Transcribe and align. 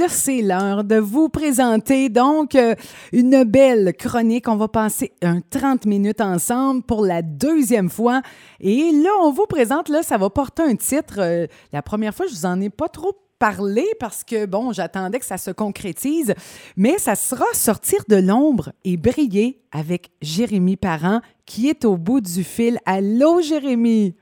là, 0.00 0.08
c'est 0.08 0.40
l'heure 0.40 0.82
de 0.82 0.96
vous 0.96 1.28
présenter 1.28 2.08
donc 2.08 2.54
euh, 2.54 2.74
une 3.12 3.44
belle 3.44 3.92
chronique. 3.94 4.48
On 4.48 4.56
va 4.56 4.66
passer 4.66 5.12
un 5.20 5.40
30 5.42 5.84
minutes 5.84 6.22
ensemble 6.22 6.82
pour 6.82 7.04
la 7.04 7.20
deuxième 7.20 7.90
fois. 7.90 8.22
Et 8.60 8.92
là, 8.92 9.10
on 9.22 9.30
vous 9.30 9.44
présente, 9.44 9.90
là, 9.90 10.02
ça 10.02 10.16
va 10.16 10.30
porter 10.30 10.62
un 10.62 10.74
titre. 10.74 11.16
Euh, 11.18 11.46
la 11.74 11.82
première 11.82 12.14
fois, 12.14 12.26
je 12.26 12.32
vous 12.32 12.46
en 12.46 12.58
ai 12.62 12.70
pas 12.70 12.88
trop 12.88 13.12
parlé 13.38 13.84
parce 13.98 14.24
que, 14.24 14.46
bon, 14.46 14.72
j'attendais 14.72 15.18
que 15.18 15.26
ça 15.26 15.36
se 15.36 15.50
concrétise, 15.50 16.34
mais 16.78 16.96
ça 16.96 17.14
sera 17.14 17.44
sortir 17.52 18.00
de 18.08 18.16
l'ombre 18.16 18.72
et 18.84 18.96
briller 18.96 19.60
avec 19.70 20.08
Jérémy 20.22 20.76
Parent 20.76 21.20
qui 21.44 21.68
est 21.68 21.84
au 21.84 21.98
bout 21.98 22.22
du 22.22 22.42
fil. 22.42 22.78
Allô, 22.86 23.42
Jérémy? 23.42 24.14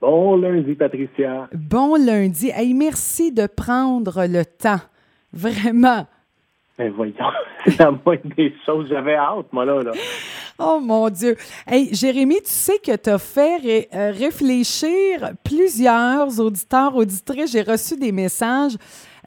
Bon 0.00 0.36
lundi, 0.36 0.74
Patricia. 0.74 1.50
Bon 1.52 1.96
lundi. 1.96 2.50
Hey, 2.54 2.72
merci 2.72 3.32
de 3.32 3.46
prendre 3.46 4.26
le 4.26 4.46
temps. 4.46 4.80
Vraiment. 5.32 6.06
Ben 6.78 6.92
voyons, 6.92 7.14
c'est 7.64 7.78
la 7.78 7.90
moindre 7.90 8.34
des 8.36 8.54
choses. 8.64 8.88
J'avais 8.88 9.14
hâte, 9.16 9.52
moi, 9.52 9.64
là. 9.64 9.82
là. 9.82 9.92
Oh 10.58 10.78
mon 10.80 11.08
Dieu. 11.08 11.36
Hey, 11.66 11.94
Jérémy, 11.94 12.36
tu 12.42 12.50
sais 12.50 12.78
que 12.78 12.94
tu 12.96 13.10
as 13.10 13.18
fait 13.18 13.88
euh, 13.94 14.12
réfléchir 14.12 15.30
plusieurs 15.44 16.38
auditeurs, 16.40 16.94
auditrices. 16.96 17.52
J'ai 17.52 17.62
reçu 17.62 17.96
des 17.96 18.12
messages. 18.12 18.76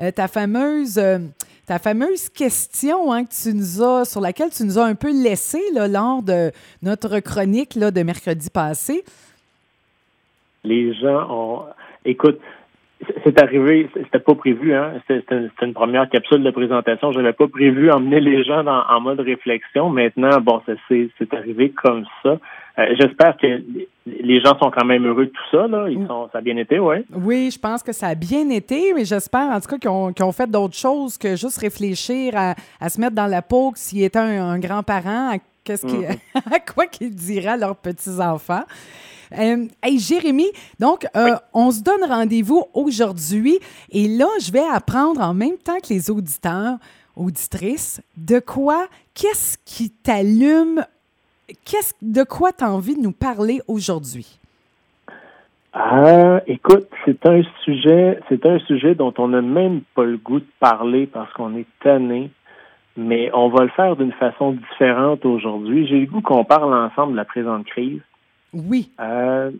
Euh, 0.01 0.11
ta 0.11 0.27
fameuse. 0.27 0.97
euh, 0.97 1.19
ta 1.65 1.79
fameuse 1.79 2.27
question 2.29 3.13
hein, 3.13 3.23
que 3.23 3.31
tu 3.33 3.53
nous 3.53 3.81
as, 3.81 4.05
sur 4.05 4.19
laquelle 4.19 4.49
tu 4.49 4.63
nous 4.65 4.77
as 4.77 4.83
un 4.83 4.95
peu 4.95 5.11
laissé 5.11 5.61
là, 5.73 5.87
lors 5.87 6.21
de 6.21 6.51
notre 6.81 7.19
chronique 7.19 7.75
là, 7.75 7.89
de 7.89 8.03
mercredi 8.03 8.49
passé. 8.49 9.05
Les 10.63 10.93
gens 10.93 11.27
ont. 11.29 11.65
Écoute, 12.05 12.39
c'est 13.23 13.41
arrivé, 13.41 13.89
c'était 13.93 14.19
pas 14.19 14.35
prévu, 14.35 14.73
hein. 14.73 14.93
C'était 15.07 15.47
une 15.61 15.73
première 15.73 16.09
capsule 16.09 16.43
de 16.43 16.51
présentation. 16.51 17.11
J'avais 17.11 17.33
pas 17.33 17.47
prévu 17.47 17.91
emmener 17.91 18.19
les 18.19 18.43
gens 18.43 18.63
dans- 18.63 18.83
en 18.89 19.01
mode 19.01 19.19
réflexion. 19.19 19.89
Maintenant, 19.89 20.39
bon, 20.41 20.61
ça 20.65 20.73
c'est 20.89 21.33
arrivé 21.33 21.69
comme 21.71 22.05
ça. 22.21 22.37
Euh, 22.79 22.95
J'espère 22.99 23.37
que 23.37 23.61
les 24.07 24.39
gens 24.41 24.57
sont 24.57 24.71
quand 24.71 24.85
même 24.85 25.05
heureux 25.05 25.25
de 25.27 25.31
tout 25.31 25.49
ça, 25.51 25.67
là. 25.67 25.87
Ils 25.89 26.05
sont, 26.07 26.27
ça 26.31 26.39
a 26.39 26.41
bien 26.41 26.57
été, 26.57 26.79
ouais. 26.79 27.03
Oui, 27.15 27.51
je 27.53 27.59
pense 27.59 27.83
que 27.83 27.91
ça 27.93 28.07
a 28.07 28.15
bien 28.15 28.49
été, 28.49 28.93
mais 28.95 29.05
j'espère 29.05 29.49
en 29.51 29.59
tout 29.59 29.67
cas 29.67 29.77
qu'ils 29.77 29.89
ont, 30.25 30.31
fait 30.31 30.49
d'autres 30.49 30.75
choses 30.75 31.17
que 31.17 31.35
juste 31.35 31.59
réfléchir 31.59 32.33
à, 32.35 32.55
à 32.81 32.89
se 32.89 32.99
mettre 32.99 33.15
dans 33.15 33.27
la 33.27 33.41
peau 33.43 33.71
que 33.71 33.77
s'ils 33.79 34.03
étaient 34.03 34.17
un, 34.19 34.49
un 34.49 34.59
grand-parent, 34.59 35.31
à, 35.33 35.37
à 36.51 36.59
quoi 36.59 36.87
qu'ils 36.87 37.13
diraient 37.15 37.49
à 37.49 37.57
leurs 37.57 37.75
petits-enfants. 37.77 38.63
Euh, 39.37 39.67
hey, 39.81 39.99
Jérémy, 39.99 40.47
donc, 40.79 41.05
euh, 41.15 41.35
on 41.53 41.71
se 41.71 41.81
donne 41.81 42.03
rendez-vous 42.07 42.65
aujourd'hui 42.73 43.59
et 43.91 44.07
là, 44.07 44.27
je 44.39 44.51
vais 44.51 44.63
apprendre 44.71 45.21
en 45.21 45.33
même 45.33 45.57
temps 45.57 45.79
que 45.79 45.93
les 45.93 46.11
auditeurs, 46.11 46.77
auditrices, 47.15 48.01
de 48.17 48.39
quoi, 48.39 48.87
qu'est-ce 49.13 49.57
qui 49.65 49.89
t'allume, 49.89 50.85
qu'est-ce, 51.65 51.93
de 52.01 52.23
quoi 52.23 52.51
tu 52.51 52.63
as 52.63 52.71
envie 52.71 52.95
de 52.95 53.01
nous 53.01 53.11
parler 53.11 53.61
aujourd'hui? 53.67 54.39
Ah, 55.73 56.41
écoute, 56.45 56.87
c'est 57.03 57.25
un 57.25 57.41
sujet, 57.63 58.19
c'est 58.29 58.45
un 58.45 58.59
sujet 58.59 58.93
dont 58.93 59.13
on 59.17 59.29
n'a 59.29 59.41
même 59.41 59.81
pas 59.95 60.03
le 60.03 60.17
goût 60.17 60.39
de 60.39 60.45
parler 60.59 61.07
parce 61.07 61.33
qu'on 61.33 61.55
est 61.55 61.65
tanné, 61.81 62.29
mais 62.95 63.31
on 63.33 63.49
va 63.49 63.63
le 63.63 63.71
faire 63.71 63.95
d'une 63.95 64.11
façon 64.11 64.51
différente 64.51 65.25
aujourd'hui. 65.25 65.87
J'ai 65.87 66.01
le 66.01 66.05
goût 66.05 66.21
qu'on 66.21 66.45
parle 66.45 66.75
ensemble 66.75 67.13
de 67.13 67.17
la 67.17 67.25
présente 67.25 67.65
crise. 67.65 68.01
Oui. 68.53 68.89
Euh, 68.99 69.51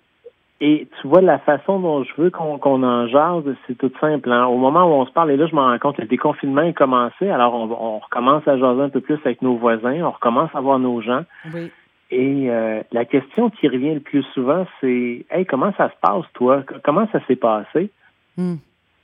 et 0.62 0.88
tu 1.02 1.08
vois, 1.08 1.22
la 1.22 1.40
façon 1.40 1.80
dont 1.80 2.04
je 2.04 2.14
veux 2.18 2.30
qu'on 2.30 2.84
en 2.84 3.08
jase, 3.08 3.44
c'est 3.68 3.78
tout 3.78 3.92
simple. 4.00 4.32
hein. 4.32 4.46
Au 4.46 4.58
moment 4.58 4.86
où 4.86 4.94
on 5.02 5.06
se 5.06 5.12
parle, 5.12 5.32
et 5.32 5.38
là, 5.38 5.46
je 5.48 5.56
me 5.56 5.60
rends 5.60 5.78
compte 5.80 5.98
que 5.98 6.02
le 6.02 6.08
déconfinement 6.08 6.62
est 6.62 6.74
commencé, 6.74 7.30
alors 7.30 7.54
on, 7.54 7.70
on 7.72 8.00
recommence 8.00 8.48
à 8.48 8.58
jaser 8.58 8.82
un 8.82 8.90
peu 8.90 9.02
plus 9.02 9.20
avec 9.26 9.42
nos 9.42 9.56
voisins, 9.56 10.02
on 10.04 10.12
recommence 10.12 10.52
à 10.54 10.62
voir 10.62 10.80
nos 10.80 11.02
gens. 11.02 11.24
Oui. 11.54 11.70
Et 12.12 12.50
euh, 12.52 12.82
la 12.92 13.06
question 13.06 13.50
qui 13.50 13.68
revient 13.68 13.96
le 13.96 14.00
plus 14.00 14.24
souvent, 14.34 14.66
c'est 14.80 15.26
Hey, 15.32 15.46
comment 15.46 15.74
ça 15.78 15.90
se 15.90 15.96
passe, 16.00 16.26
toi? 16.34 16.64
Comment 16.84 17.08
ça 17.12 17.20
s'est 17.26 17.36
passé? 17.36 17.90
Hmm. 18.38 18.56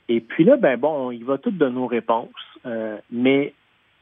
Et 0.08 0.20
puis 0.20 0.44
là, 0.44 0.56
ben 0.56 0.78
bon, 0.78 1.10
il 1.10 1.24
va 1.24 1.36
tout 1.38 1.50
de 1.50 1.68
nos 1.68 1.86
réponses. 1.86 2.28
Euh, 2.66 2.98
mais 3.10 3.52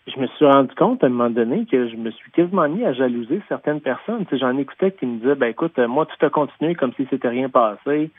je 0.09 0.21
me 0.21 0.27
suis 0.27 0.47
rendu 0.47 0.75
compte 0.75 1.03
à 1.05 1.07
un 1.07 1.11
moment 1.11 1.31
donné 1.31 1.67
que 1.67 1.89
je 1.89 1.97
me 1.97 2.11
suis 2.11 2.31
quasiment 2.31 2.69
mis 2.69 2.85
à 2.85 2.93
jalouser 2.93 3.41
certaines 3.49 3.81
personnes. 3.81 4.25
Tu 4.27 4.31
sais, 4.31 4.39
j'en 4.39 4.57
écoutais 4.57 4.93
qui 4.93 5.07
me 5.07 5.19
disaient 5.19 5.35
ben 5.35 5.49
écoute, 5.49 5.79
euh, 5.79 5.89
moi, 5.89 6.07
tout 6.07 6.25
a 6.25 6.31
continué 6.31 6.75
comme 6.75 6.93
si 6.95 7.07
c'était 7.11 7.29
rien 7.29 7.49
passé. 7.49 8.11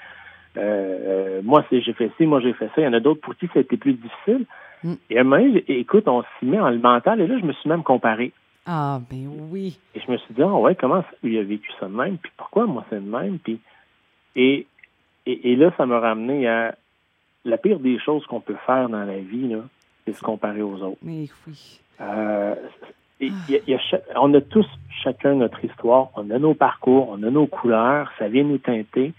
Euh, 0.57 0.59
euh, 0.61 1.41
moi, 1.43 1.63
j'ai 1.71 1.93
fait 1.93 2.11
ci, 2.17 2.25
moi 2.25 2.39
j'ai 2.41 2.53
fait 2.53 2.67
ça. 2.67 2.73
Il 2.81 2.83
y 2.83 2.87
en 2.87 2.93
a 2.93 2.99
d'autres 2.99 3.21
pour 3.21 3.35
qui 3.35 3.47
ça 3.47 3.59
a 3.59 3.61
été 3.61 3.77
plus 3.77 3.93
difficile. 3.93 4.45
Mm. 4.83 4.93
Et 5.09 5.17
à 5.17 5.21
un 5.21 5.23
moment 5.23 5.41
donné, 5.41 5.63
j'ai- 5.67 5.79
écoute, 5.79 6.07
on 6.07 6.23
s'y 6.37 6.45
met 6.45 6.59
en 6.59 6.69
le 6.69 6.79
mental, 6.79 7.21
et 7.21 7.27
là, 7.27 7.37
je 7.39 7.45
me 7.45 7.53
suis 7.53 7.69
même 7.69 7.83
comparé. 7.83 8.31
Ah, 8.65 8.99
ben 9.09 9.27
oui. 9.51 9.79
Et 9.95 9.99
je 9.99 10.11
me 10.11 10.17
suis 10.17 10.33
dit, 10.33 10.41
ah 10.43 10.53
ouais, 10.53 10.75
comment 10.75 11.01
ça, 11.01 11.09
lui 11.23 11.37
a 11.39 11.43
vécu 11.43 11.69
ça 11.79 11.87
de 11.87 11.95
même, 11.95 12.17
puis 12.17 12.31
pourquoi 12.37 12.65
moi 12.65 12.85
c'est 12.89 13.03
de 13.03 13.09
même, 13.09 13.39
puis 13.39 13.59
et, 14.35 14.67
et, 15.25 15.51
et 15.51 15.55
là, 15.55 15.71
ça 15.75 15.85
m'a 15.85 15.99
ramené 15.99 16.47
à 16.47 16.75
la 17.45 17.57
pire 17.57 17.79
des 17.79 17.97
choses 17.99 18.25
qu'on 18.27 18.41
peut 18.41 18.57
faire 18.65 18.89
dans 18.89 19.03
la 19.03 19.17
vie, 19.17 19.47
là, 19.47 19.63
c'est 20.13 20.19
se 20.19 20.23
comparer 20.23 20.61
aux 20.61 20.81
autres. 20.81 20.97
Mais 21.03 21.25
oui. 21.47 21.79
Euh, 22.01 22.55
et 23.21 23.27
il 23.27 23.53
y 23.53 23.57
a- 23.57 23.59
il 23.67 23.71
y 23.71 23.75
a 23.75 23.79
cha- 23.79 23.99
on 24.15 24.33
a 24.33 24.41
tous 24.41 24.67
chacun 25.03 25.35
notre 25.35 25.63
histoire, 25.63 26.07
on 26.15 26.29
a 26.31 26.39
nos 26.39 26.53
parcours, 26.53 27.09
on 27.09 27.21
a 27.23 27.29
nos 27.29 27.47
couleurs, 27.47 28.11
ça 28.17 28.27
vient 28.27 28.43
nous 28.43 28.57
teinter. 28.57 29.13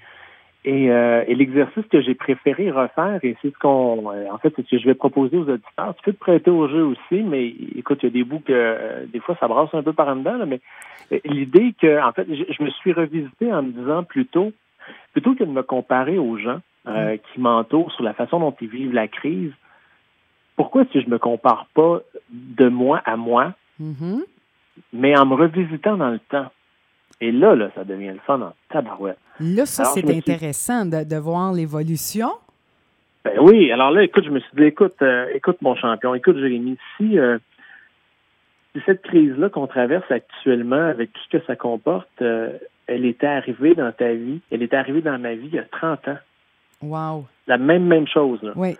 Et, 0.63 0.91
euh, 0.91 1.25
et 1.27 1.35
l'exercice 1.35 1.87
que 1.91 2.03
j'ai 2.03 2.15
préféré 2.15 2.71
refaire, 2.71 3.19
et 3.23 3.35
c'est 3.41 3.51
ce 3.51 3.59
qu'on, 3.59 4.11
euh, 4.13 4.27
en 4.31 4.37
fait, 4.39 4.53
c'est 4.57 4.65
ce 4.67 4.71
que 4.73 4.79
je 4.79 4.85
vais 4.87 4.95
proposer 4.95 5.39
aux 5.39 5.49
auditeurs. 5.49 5.95
Tu 5.97 6.03
peux 6.05 6.13
te 6.13 6.19
prêter 6.19 6.51
au 6.51 6.69
jeu 6.69 6.85
aussi, 6.85 7.23
mais 7.23 7.47
écoute, 7.77 8.01
il 8.03 8.07
y 8.07 8.09
a 8.09 8.13
des 8.13 8.25
bouts 8.25 8.41
que 8.41 8.53
euh, 8.53 9.07
des 9.07 9.21
fois 9.21 9.37
ça 9.41 9.49
brasse 9.49 9.73
un 9.73 9.83
peu 9.83 9.95
par 9.95 10.09
en 10.09 10.17
dedans, 10.17 10.37
là, 10.37 10.45
mais 10.47 10.61
l'idée 11.25 11.75
que, 11.81 12.03
en 12.03 12.13
fait, 12.13 12.27
je, 12.29 12.45
je 12.53 12.63
me 12.63 12.71
suis 12.71 12.93
revisité 12.93 13.53
en 13.53 13.63
me 13.63 13.73
disant 13.73 14.05
plutôt, 14.05 14.53
plutôt 15.13 15.35
que 15.35 15.45
de 15.45 15.51
me 15.51 15.63
comparer 15.63 16.19
aux 16.19 16.37
gens 16.37 16.61
euh, 16.89 17.17
qui 17.17 17.41
m'entourent 17.41 17.93
sur 17.93 18.05
la 18.05 18.13
façon 18.15 18.41
dont 18.41 18.55
ils 18.61 18.69
vivent 18.69 18.93
la 18.95 19.09
crise, 19.09 19.53
pourquoi 20.61 20.83
est-ce 20.83 20.93
que 20.93 21.01
je 21.01 21.09
me 21.09 21.19
compare 21.19 21.67
pas 21.73 22.01
de 22.31 22.69
moi 22.69 23.01
à 23.07 23.17
moi, 23.17 23.55
Mhm. 23.79 24.23
mais 24.93 25.17
en 25.19 25.25
me 25.25 25.35
revisitant 25.35 25.97
dans 25.97 26.11
le 26.11 26.19
temps? 26.19 26.51
Et 27.23 27.33
là, 27.33 27.55
là, 27.55 27.71
ça 27.75 27.85
devient 27.85 28.09
le 28.13 28.19
fun 28.27 28.43
en 28.43 28.53
tabarouette. 28.69 29.17
Là, 29.41 29.65
ça, 29.65 29.85
c'est 29.87 30.01
suis- 30.07 30.19
intéressant 30.19 30.85
de, 30.85 31.03
de 31.05 31.17
voir 31.17 31.55
l'évolution. 31.55 32.29
Ben 33.25 33.39
oui, 33.41 33.73
alors 33.73 33.91
là, 33.91 34.03
écoute, 34.03 34.25
je 34.27 34.31
me 34.31 34.39
suis 34.41 34.51
dit, 34.55 34.65
écoute, 34.65 35.01
euh, 35.01 35.27
écoute 35.35 35.57
mon 35.63 35.75
champion, 35.77 36.15
écoute 36.15 36.37
Jérémy, 36.37 36.77
si, 36.99 37.19
euh, 37.19 37.39
si 38.75 38.83
cette 38.85 39.01
crise-là 39.03 39.49
qu'on 39.49 39.67
traverse 39.67 40.11
actuellement, 40.11 40.77
avec 40.89 41.11
tout 41.15 41.21
ce 41.31 41.39
que 41.39 41.45
ça 41.47 41.57
comporte, 41.57 42.09
euh, 42.21 42.51
elle 42.87 43.07
était 43.07 43.27
arrivée 43.27 43.75
dans 43.75 43.93
ta 43.93 44.13
vie, 44.13 44.41
elle 44.51 44.63
était 44.63 44.77
arrivée 44.77 45.01
dans 45.03 45.19
ma 45.19 45.35
vie 45.35 45.49
il 45.49 45.55
y 45.55 45.59
a 45.59 45.65
30 45.65 46.07
ans. 46.09 46.19
Wow. 46.83 47.27
La 47.47 47.57
même, 47.57 47.87
même 47.87 48.07
chose. 48.09 48.43
Là. 48.43 48.53
Oui. 48.57 48.77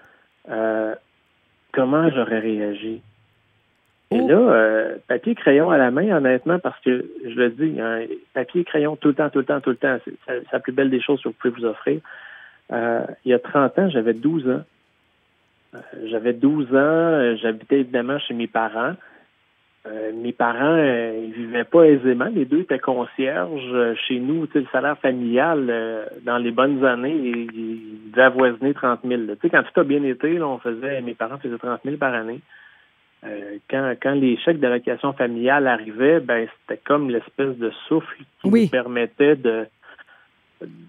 Comment 1.73 2.11
j'aurais 2.11 2.41
réagi? 2.41 3.03
Et 4.13 4.21
Oh. 4.21 4.27
là, 4.29 4.37
euh, 4.37 4.97
papier 5.07 5.37
crayon 5.37 5.71
à 5.71 5.79
la 5.79 5.93
main, 5.93 6.17
honnêtement, 6.17 6.59
parce 6.59 6.79
que 6.81 7.05
je 7.25 7.35
le 7.35 7.51
dis, 7.51 7.81
hein, 7.81 8.01
papier 8.35 8.65
crayon 8.65 8.97
tout 8.97 9.09
le 9.09 9.15
temps, 9.15 9.31
tout 9.31 9.39
le 9.39 9.45
temps, 9.45 9.61
tout 9.61 9.71
le 9.71 9.77
temps, 9.77 9.99
c'est 10.05 10.53
la 10.53 10.59
plus 10.59 10.73
belle 10.73 10.91
des 10.91 11.01
choses 11.01 11.23
que 11.23 11.29
vous 11.29 11.35
pouvez 11.35 11.55
vous 11.55 11.65
offrir. 11.65 12.01
Euh, 12.73 13.05
il 13.25 13.31
y 13.31 13.35
a 13.35 13.39
30 13.39 13.79
ans, 13.79 13.89
j'avais 13.89 14.15
12 14.15 14.49
ans. 14.49 14.63
Euh, 15.75 15.79
j'avais 16.07 16.33
12 16.33 16.75
ans, 16.75 17.37
j'habitais 17.37 17.81
évidemment 17.81 18.19
chez 18.19 18.35
mes 18.35 18.49
parents. 18.49 18.95
Euh, 19.87 20.13
mes 20.13 20.33
parents, 20.33 20.77
euh, 20.77 21.25
ils 21.25 21.33
vivaient 21.33 21.65
pas 21.65 21.85
aisément. 21.85 22.27
Les 22.27 22.45
deux 22.45 22.61
étaient 22.61 22.79
concierges 22.79 23.71
euh, 23.73 23.95
chez 24.07 24.21
nous. 24.21 24.47
Le 24.55 24.67
salaire 24.71 24.99
familial, 24.99 25.67
euh, 25.71 26.05
dans 26.23 26.37
les 26.37 26.51
bonnes 26.51 26.85
années, 26.85 27.17
il, 27.17 27.51
il 27.55 28.11
devait 28.11 28.23
avoisiner 28.25 28.75
30 28.75 29.01
000. 29.05 29.23
là. 29.23 29.37
Tu 29.37 29.41
sais, 29.43 29.51
quand 29.51 29.63
tout 29.63 29.81
a 29.81 29.85
bien 29.85 30.03
été, 30.05 30.35
là, 30.35 30.47
on 30.49 30.59
faisait, 30.59 31.01
mes 31.01 31.15
parents 31.15 31.39
faisaient 31.39 31.57
30 31.57 31.81
000 31.85 31.97
par 31.97 32.13
année. 32.15 32.41
Quand, 33.71 33.95
quand 34.03 34.13
les 34.15 34.39
chèques 34.39 34.61
d'allocation 34.61 35.13
familiale 35.13 35.67
arrivaient, 35.67 36.21
ben 36.21 36.49
c'était 36.67 36.81
comme 36.83 37.11
l'espèce 37.11 37.55
de 37.59 37.71
souffle 37.87 38.17
qui 38.41 38.49
Oui. 38.49 38.63
nous 38.63 38.69
permettait 38.71 39.37
de 39.37 39.67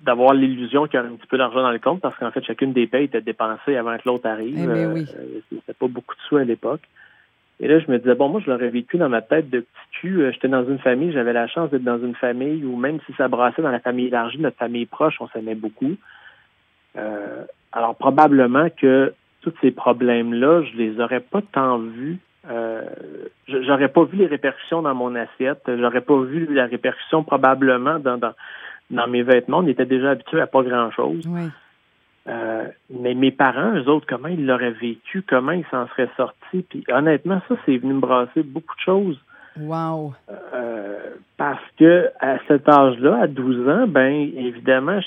d'avoir 0.06 0.34
l'illusion 0.34 0.86
qu'il 0.86 0.96
y 0.96 0.98
avait 0.98 1.10
un 1.10 1.16
petit 1.16 1.28
peu 1.28 1.38
d'argent 1.38 1.62
dans 1.62 1.72
le 1.72 1.80
compte 1.80 2.00
parce 2.00 2.18
qu'en 2.18 2.32
fait 2.32 2.42
chacune 2.46 2.72
des 2.72 2.88
payes 2.88 3.06
était 3.06 3.20
dépensée 3.22 3.76
avant 3.76 3.98
que 3.98 4.04
l'autre 4.06 4.28
arrive. 4.30 4.58
Eh 4.58 4.66
ben 4.66 4.94
oui. 4.94 5.06
C'était 5.50 5.74
pas 5.74 5.88
beaucoup 5.88 6.16
de 6.16 6.22
sous 6.22 6.38
à 6.38 6.46
l'époque. 6.46 6.82
Et 7.62 7.68
là, 7.68 7.80
je 7.80 7.90
me 7.92 8.00
disais, 8.00 8.16
bon, 8.16 8.28
moi, 8.28 8.42
je 8.44 8.50
l'aurais 8.50 8.69
vécu 8.69 8.98
dans 8.98 9.08
ma 9.08 9.22
tête 9.22 9.50
de 9.52 9.60
petit 9.60 10.00
cul. 10.00 10.22
Euh, 10.22 10.31
J'étais 10.31 10.48
dans 10.48 10.66
une 10.66 10.80
famille, 10.80 11.12
j'avais 11.12 11.31
la 11.31 11.48
chance 11.48 11.69
d'être 11.69 11.84
dans 11.84 12.00
une 12.00 12.16
famille 12.16 12.66
où 12.66 12.75
même 12.75 13.00
si 13.06 13.13
ça 13.13 13.28
brassait 13.28 13.62
dans 13.62 13.69
la 13.69 13.80
famille 13.80 14.08
élargie, 14.08 14.40
notre 14.40 14.58
famille 14.58 14.88
proche, 14.88 15.18
on 15.22 15.28
s'aimait 15.28 15.56
beaucoup. 15.56 15.96
Euh, 16.98 17.44
alors, 17.72 17.96
probablement 17.96 18.68
que 18.75 19.13
tous 19.42 19.54
ces 19.62 19.69
problèmes-là, 19.69 20.63
je 20.63 20.78
les 20.78 21.00
aurais 21.00 21.19
pas 21.19 21.42
tant 21.52 21.78
vus. 21.78 22.18
Euh, 22.50 22.81
j'aurais 23.48 23.90
pas 23.90 24.06
vu 24.06 24.18
les 24.18 24.25
répercussions 24.25 24.81
dans 24.81 24.96
mon 24.96 25.13
assiette. 25.13 25.62
J'aurais 25.68 26.02
pas 26.02 26.19
vu 26.19 26.52
la 26.52 26.66
répercussion 26.66 27.24
probablement 27.24 28.00
dans, 28.00 28.18
dans, 28.18 28.34
dans 28.90 29.08
mes 29.08 29.22
vêtements. 29.22 29.60
On 29.60 29.68
était 29.68 29.86
déjà 29.86 30.12
habitué 30.12 30.42
à 30.42 30.48
pas 30.48 30.63
grand-chose. 30.63 31.28
Oui. 31.28 31.50
Euh, 32.28 32.68
mais 32.90 33.14
mes 33.14 33.32
parents, 33.32 33.74
eux 33.76 33.88
autres, 33.90 34.06
comment 34.08 34.28
ils 34.28 34.46
l'auraient 34.46 34.72
vécu, 34.72 35.24
comment 35.24 35.52
ils 35.52 35.66
s'en 35.72 35.88
seraient 35.88 36.10
sortis. 36.18 36.64
Puis 36.70 36.84
honnêtement, 36.90 37.42
ça, 37.48 37.56
c'est 37.66 37.78
venu 37.78 37.94
me 37.94 38.00
brasser 38.00 38.44
beaucoup 38.44 38.76
de 38.76 38.82
choses. 38.82 39.20
Wow. 39.60 40.14
Euh, 40.54 41.16
parce 41.38 41.64
que 41.78 42.10
à 42.20 42.38
cet 42.48 42.70
âge-là, 42.70 43.24
à 43.24 43.28
12 43.28 43.68
ans, 43.68 43.88
ben 43.88 44.14
évidemment, 44.36 45.00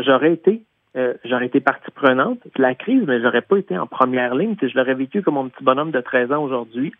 j'aurais 0.00 0.32
été 0.32 0.62
euh, 0.96 1.14
j'aurais 1.24 1.46
été 1.46 1.60
partie 1.60 1.90
prenante 1.92 2.40
de 2.56 2.62
la 2.62 2.74
crise, 2.74 3.04
mais 3.06 3.20
j'aurais 3.20 3.42
pas 3.42 3.58
été 3.58 3.78
en 3.78 3.86
première 3.86 4.34
ligne. 4.34 4.56
Je 4.60 4.76
l'aurais 4.76 4.94
vécu 4.94 5.22
comme 5.22 5.34
mon 5.34 5.48
petit 5.48 5.62
bonhomme 5.62 5.92
de 5.92 6.00
13 6.00 6.32
ans 6.32 6.42
aujourd'hui, 6.42 6.92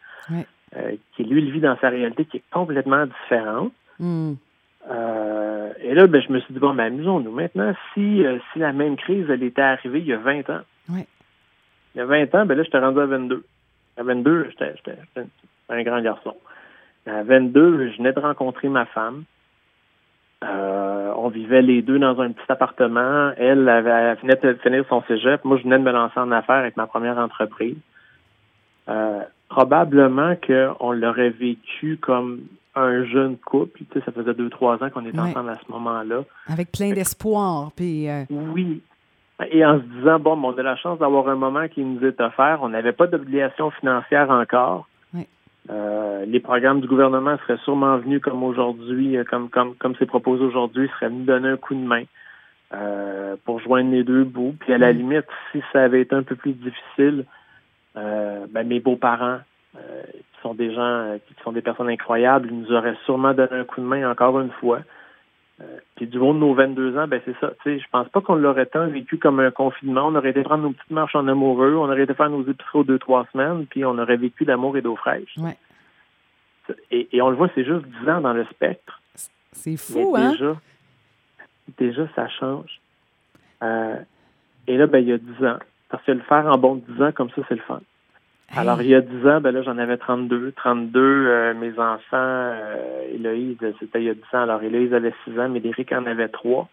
qui 1.17 1.25
lui 1.25 1.51
vit 1.51 1.61
dans 1.61 1.77
sa 1.81 1.89
réalité 1.89 2.25
qui 2.25 2.37
est 2.37 2.45
complètement 2.53 3.07
différente. 3.07 3.73
Hmm. 3.99 4.35
Euh, 4.88 5.73
et 5.82 5.94
là, 5.94 6.06
ben, 6.06 6.23
je 6.23 6.32
me 6.32 6.41
suis 6.41 6.55
dit, 6.55 6.61
bon, 6.61 6.75
ben, 6.75 6.85
amusons-nous. 6.85 7.31
Maintenant, 7.31 7.73
si, 7.93 8.25
euh, 8.25 8.38
si 8.53 8.59
la 8.59 8.73
même 8.73 8.97
crise, 8.97 9.27
elle 9.29 9.43
était 9.43 9.62
arrivée 9.62 10.00
il 10.00 10.06
y 10.06 10.12
a 10.12 10.19
20 10.19 10.49
ans, 10.50 10.61
il 10.88 11.99
y 11.99 12.00
a 12.00 12.06
20 12.06 12.35
ans, 12.37 12.47
ben 12.47 12.56
là, 12.56 12.62
j'étais 12.62 12.79
rendu 12.79 13.00
à 13.00 13.06
22. 13.06 13.44
À 13.97 14.03
22, 14.05 14.50
j'étais 14.50 14.97
un 15.69 15.82
grand 15.82 16.00
garçon. 16.00 16.37
À 17.05 17.25
22, 17.25 17.91
je 17.91 17.97
venais 17.97 18.12
de 18.12 18.21
rencontrer 18.21 18.69
ma 18.69 18.87
femme. 18.87 19.25
Euh, 20.44 21.12
on 21.17 21.29
vivait 21.29 21.62
les 21.62 21.82
deux 21.82 21.99
dans 21.99 22.21
un 22.21 22.31
petit 22.31 22.47
appartement. 22.49 23.32
Elle, 23.37 23.69
avait, 23.69 23.91
elle 23.91 24.19
venait 24.19 24.37
de 24.37 24.59
finir 24.62 24.85
son 24.88 25.03
cégep. 25.03 25.44
Moi, 25.44 25.59
je 25.59 25.65
venais 25.65 25.79
de 25.79 25.82
me 25.82 25.91
lancer 25.91 26.19
en 26.19 26.31
affaires 26.31 26.56
avec 26.56 26.77
ma 26.77 26.87
première 26.87 27.19
entreprise. 27.19 27.77
probablement 29.49 30.37
qu'on 30.37 30.93
l'aurait 30.93 31.31
vécu 31.31 31.97
comme 31.97 32.43
un 32.75 33.05
jeune 33.05 33.37
couple. 33.37 33.81
Tu 33.90 33.99
sais, 33.99 34.05
ça 34.05 34.12
faisait 34.12 34.34
deux, 34.34 34.50
trois 34.50 34.82
ans 34.82 34.90
qu'on 34.90 35.05
était 35.05 35.19
ensemble 35.19 35.50
à 35.50 35.58
ce 35.67 35.72
moment-là. 35.72 36.22
Avec 36.46 36.72
plein 36.72 36.93
d'espoir. 36.93 37.70
Puis, 37.75 38.08
euh, 38.08 38.25
Oui. 38.31 38.82
Et 39.50 39.64
en 39.64 39.78
se 39.78 39.84
disant, 39.84 40.19
bon, 40.19 40.38
on 40.43 40.58
a 40.58 40.62
la 40.62 40.76
chance 40.76 40.99
d'avoir 40.99 41.28
un 41.28 41.34
moment 41.34 41.67
qui 41.69 41.82
nous 41.82 42.05
est 42.05 42.20
offert. 42.20 42.58
On 42.62 42.69
n'avait 42.69 42.93
pas 42.93 43.06
d'obligation 43.06 43.70
financière 43.70 44.31
encore. 44.31 44.87
Euh, 45.69 46.25
les 46.25 46.40
programmes 46.40 46.81
du 46.81 46.88
gouvernement 46.88 47.37
seraient 47.38 47.61
sûrement 47.64 47.99
venus 47.99 48.20
comme 48.22 48.43
aujourd'hui, 48.43 49.19
euh, 49.19 49.25
comme 49.25 49.50
comme 49.50 49.75
comme 49.76 49.94
c'est 49.99 50.06
proposé 50.06 50.43
aujourd'hui, 50.43 50.88
seraient 50.88 51.11
venus 51.11 51.26
donner 51.26 51.50
un 51.50 51.56
coup 51.58 51.75
de 51.75 51.81
main 51.81 52.05
pour 53.44 53.61
joindre 53.61 53.90
les 53.90 54.02
deux 54.02 54.25
bouts. 54.25 54.55
Puis 54.58 54.72
à 54.72 54.78
la 54.78 54.90
limite, 54.90 55.26
si 55.52 55.62
ça 55.72 55.82
avait 55.82 56.00
été 56.00 56.14
un 56.14 56.22
peu 56.22 56.34
plus 56.34 56.52
difficile, 56.55 57.25
ben, 57.94 58.67
mes 58.67 58.81
beaux-parents 58.81 59.40
qui 60.41 60.49
sont 60.49 60.55
des 60.55 60.73
gens, 60.73 60.81
euh, 60.81 61.19
qui 61.19 61.35
sont 61.43 61.53
des 61.53 61.61
personnes 61.61 61.89
incroyables, 61.89 62.49
ils 62.51 62.61
nous 62.61 62.73
auraient 62.73 62.97
sûrement 63.05 63.35
donné 63.35 63.53
un 63.53 63.65
coup 63.65 63.81
de 63.81 63.87
main 63.87 64.11
encore 64.11 64.41
une 64.41 64.51
fois. 64.53 64.81
Euh, 65.61 65.79
puis 65.97 66.07
du 66.07 66.17
haut 66.17 66.33
de 66.33 66.39
nos 66.39 66.55
22 66.55 66.97
ans, 66.97 67.07
ben 67.07 67.21
c'est 67.27 67.39
ça. 67.39 67.53
Tu 67.63 67.77
sais, 67.77 67.79
je 67.79 67.85
pense 67.93 68.09
pas 68.09 68.23
qu'on 68.23 68.37
l'aurait 68.37 68.67
tant 68.67 68.87
vécu 68.87 69.19
comme 69.19 69.41
un 69.41 69.51
confinement. 69.51 70.07
On 70.07 70.15
aurait 70.15 70.31
été 70.31 70.43
prendre 70.43 70.63
nos 70.63 70.73
petites 70.73 70.91
marches 70.91 71.15
en 71.15 71.29
amoureux, 71.29 71.75
on 71.75 71.85
aurait 71.85 72.05
été 72.05 72.15
faire 72.15 72.31
nos 72.31 72.45
aux 72.75 72.85
deux 72.85 72.99
trois 72.99 73.27
semaines, 73.33 73.67
puis 73.67 73.85
on 73.85 73.99
aurait 73.99 74.17
vécu 74.17 74.45
l'amour 74.45 74.77
et 74.79 74.83
d'eau 74.83 74.97
fraîche. 74.97 75.37
Et, 76.91 77.09
et, 77.13 77.21
on 77.21 77.31
le 77.31 77.37
voit, 77.37 77.51
c'est 77.55 77.65
juste 77.65 77.85
10 78.03 78.09
ans 78.09 78.21
dans 78.21 78.33
le 78.33 78.45
spectre. 78.47 79.01
C'est 79.53 79.77
fou, 79.77 80.15
hein? 80.17 80.31
Déjà, 80.31 80.57
déjà, 81.79 82.09
ça 82.15 82.29
change. 82.29 82.81
et 83.61 84.77
là, 84.77 84.87
ben, 84.87 84.99
il 84.99 85.09
y 85.09 85.13
a 85.13 85.19
10 85.19 85.45
ans. 85.45 85.59
Parce 85.91 86.05
que 86.05 86.13
le 86.13 86.21
faire 86.21 86.47
en 86.47 86.57
bon 86.57 86.77
10 86.77 87.03
ans, 87.03 87.13
comme 87.13 87.31
ça, 87.31 87.43
c'est 87.49 87.57
le 87.57 87.63
fun. 87.63 87.81
Alors, 88.56 88.82
il 88.82 88.88
y 88.88 88.94
a 88.94 89.00
10 89.00 89.26
ans, 89.26 89.41
ben 89.41 89.52
là, 89.52 89.62
j'en 89.62 89.79
avais 89.79 89.97
32. 89.97 90.52
32, 90.56 91.00
euh, 91.00 91.55
mes 91.55 91.70
enfants, 91.79 92.00
euh, 92.12 93.14
Héloïse, 93.14 93.56
c'était 93.79 94.00
il 94.00 94.06
y 94.06 94.11
a 94.11 94.14
10 94.14 94.20
ans. 94.32 94.43
Alors, 94.43 94.62
Héloïse 94.62 94.93
avait 94.93 95.14
6 95.25 95.38
ans, 95.38 95.49
mais 95.49 95.61
Médéric 95.61 95.93
en 95.93 96.05
avait 96.06 96.29
3. 96.29 96.69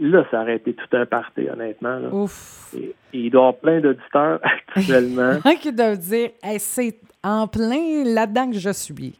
Là, 0.00 0.24
ça 0.30 0.42
aurait 0.42 0.56
été 0.56 0.74
tout 0.74 0.96
un 0.96 1.06
party, 1.06 1.48
honnêtement. 1.48 1.98
Ouf. 2.12 2.74
Et, 2.76 2.94
il 3.12 3.30
doit 3.30 3.40
y 3.40 3.44
avoir 3.44 3.56
plein 3.60 3.80
d'auditeurs 3.80 4.40
actuellement. 4.74 5.38
qui 5.60 5.72
doivent 5.72 5.98
dire 5.98 6.30
c'est 6.58 6.98
en 7.22 7.46
plein 7.46 8.04
là-dedans 8.04 8.50
que 8.50 8.58
je 8.58 8.70
suis. 8.70 9.18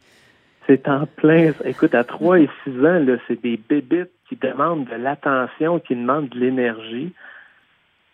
C'est 0.67 0.87
en 0.87 1.05
plein. 1.05 1.51
Écoute, 1.63 1.95
à 1.95 2.03
3 2.03 2.41
et 2.41 2.49
6 2.65 2.85
ans, 2.85 3.05
c'est 3.27 3.41
des 3.41 3.57
bébites 3.57 4.11
qui 4.27 4.35
demandent 4.35 4.85
de 4.85 4.95
l'attention, 4.95 5.79
qui 5.79 5.95
demandent 5.95 6.29
de 6.29 6.39
l'énergie. 6.39 7.13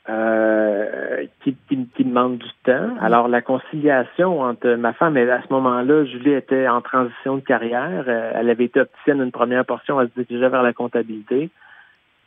Euh, 0.09 1.27
qui, 1.43 1.55
qui, 1.69 2.03
demande 2.03 2.39
du 2.39 2.49
temps. 2.63 2.95
Alors, 2.99 3.27
la 3.27 3.41
conciliation 3.41 4.41
entre 4.41 4.73
ma 4.73 4.93
femme 4.93 5.15
et 5.15 5.29
à 5.29 5.43
ce 5.43 5.53
moment-là, 5.53 6.05
Julie 6.05 6.33
était 6.33 6.67
en 6.67 6.81
transition 6.81 7.35
de 7.35 7.41
carrière. 7.41 8.05
Euh, 8.07 8.31
elle 8.33 8.49
avait 8.49 8.63
été 8.63 8.79
opticienne 8.81 9.21
une 9.21 9.31
première 9.31 9.63
portion, 9.63 10.01
elle 10.01 10.09
se 10.15 10.21
dirigeait 10.21 10.49
vers 10.49 10.63
la 10.63 10.73
comptabilité. 10.73 11.51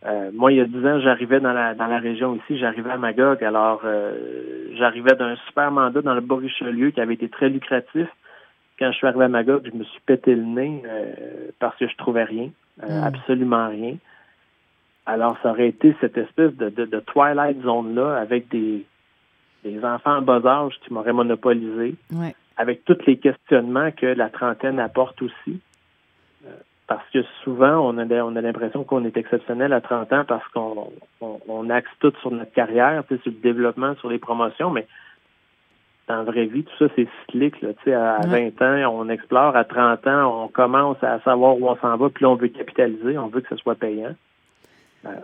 Euh, 0.07 0.31
moi, 0.33 0.53
il 0.53 0.59
y 0.59 0.61
a 0.61 0.67
dix 0.67 0.87
ans, 0.87 1.01
j'arrivais 1.01 1.41
dans 1.41 1.53
la 1.53 1.75
dans 1.75 1.89
la 1.89 1.99
région 1.99 2.37
ici, 2.37 2.59
j'arrivais 2.59 2.93
à 2.93 2.97
Magog. 2.97 3.43
Alors, 3.43 3.83
j'arrivais 4.79 5.17
d'un 5.17 5.35
super 5.49 5.73
mandat 5.73 6.01
dans 6.01 6.15
le 6.15 6.21
Bas-Richelieu 6.21 6.93
qui 6.93 7.01
avait 7.01 7.15
été 7.15 7.29
très 7.29 7.49
lucratif. 7.49 8.07
Quand 8.79 8.93
je 8.93 8.97
suis 8.97 9.07
arrivé 9.09 9.25
à 9.25 9.29
Magog, 9.29 9.69
je 9.69 9.77
me 9.77 9.83
suis 9.83 10.01
pété 10.07 10.37
le 10.37 10.45
nez 10.45 10.83
parce 11.59 11.77
que 11.77 11.89
je 11.89 11.97
trouvais 11.97 12.25
rien, 12.25 12.51
mm. 12.81 13.03
absolument 13.03 13.69
rien. 13.69 13.97
Alors, 15.07 15.37
ça 15.43 15.51
aurait 15.51 15.69
été 15.69 15.95
cette 16.01 16.17
espèce 16.17 16.55
de, 16.55 16.71
de, 16.71 17.01
Twilight 17.01 17.63
Zone-là 17.63 18.17
avec 18.17 18.49
des, 18.49 18.87
des 19.63 19.85
enfants 19.85 20.17
en 20.17 20.23
bas 20.23 20.41
âge 20.45 20.75
qui 20.83 20.93
m'auraient 20.93 21.13
monopolisé, 21.13 21.95
avec 22.57 22.85
tous 22.85 22.99
les 23.07 23.19
questionnements 23.19 23.91
que 23.91 24.07
la 24.07 24.31
trentaine 24.31 24.79
apporte 24.79 25.21
aussi. 25.21 25.61
Euh, 26.47 26.51
parce 26.87 27.05
que 27.13 27.23
souvent, 27.43 27.79
on 27.79 27.99
a, 27.99 28.05
on 28.23 28.37
a 28.37 28.41
l'impression 28.41 28.85
qu'on 28.85 29.05
est 29.05 29.17
exceptionnel 29.17 29.73
à 29.73 29.81
30 29.81 30.13
ans 30.13 30.25
parce 30.27 30.47
qu'on 30.49 30.93
on, 31.21 31.71
axe 31.71 31.91
tout 32.01 32.13
sur 32.21 32.31
notre 32.31 32.53
carrière, 32.53 33.05
sur 33.09 33.19
le 33.25 33.33
développement, 33.33 33.95
sur 33.97 34.11
les 34.11 34.19
promotions, 34.19 34.71
mais 34.71 34.87
dans 36.09 36.17
la 36.17 36.23
vraie 36.25 36.45
vie, 36.45 36.65
tout 36.65 36.77
ça, 36.79 36.93
c'est 36.95 37.09
cyclique. 37.21 37.61
Là, 37.63 37.71
à, 37.87 38.17
à 38.17 38.27
20 38.27 38.61
ans, 38.61 38.95
on 38.95 39.09
explore. 39.09 39.57
À 39.57 39.65
30 39.65 40.07
ans, 40.07 40.45
on 40.45 40.49
commence 40.49 41.03
à 41.03 41.21
savoir 41.21 41.59
où 41.59 41.67
on 41.69 41.77
s'en 41.77 41.97
va, 41.97 42.11
puis 42.11 42.25
là, 42.25 42.31
on 42.31 42.35
veut 42.35 42.49
capitaliser, 42.49 43.17
on 43.17 43.29
veut 43.29 43.41
que 43.41 43.49
ce 43.49 43.57
soit 43.57 43.75
payant. 43.75 44.15
Euh, 45.07 45.21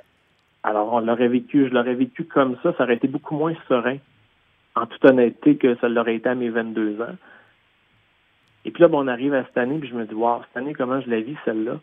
alors, 0.63 0.93
on 0.93 1.01
l'aurait 1.01 1.29
vécu, 1.29 1.69
je 1.69 1.75
l'aurais 1.75 1.95
vécu 1.95 2.25
comme 2.25 2.57
ça, 2.63 2.75
ça 2.77 2.85
aurait 2.85 2.97
été 2.97 3.09
beaucoup 3.09 3.37
moins 3.37 3.55
serein, 3.69 3.97
en 4.75 4.87
toute 4.87 5.05
honnêteté, 5.05 5.57
que 5.57 5.77
ça 5.77 5.89
l'aurait 5.89 6.17
été 6.17 6.29
à 6.29 6.35
mes 6.35 6.51
22 6.51 7.01
ans. 7.01 7.17
Et 8.65 8.71
puis 8.71 8.83
là, 8.83 8.89
on 8.93 9.09
arrive 9.09 9.33
à 9.33 9.45
cette 9.45 9.57
année, 9.57 9.79
puis 9.79 9.89
je 9.89 9.95
me 9.95 10.05
dis, 10.05 10.15
wow, 10.15 10.43
cette 10.49 10.57
année, 10.57 10.75
comment 10.75 11.01
je 11.01 11.09
la 11.09 11.21
vis, 11.21 11.37
celle-là? 11.45 11.81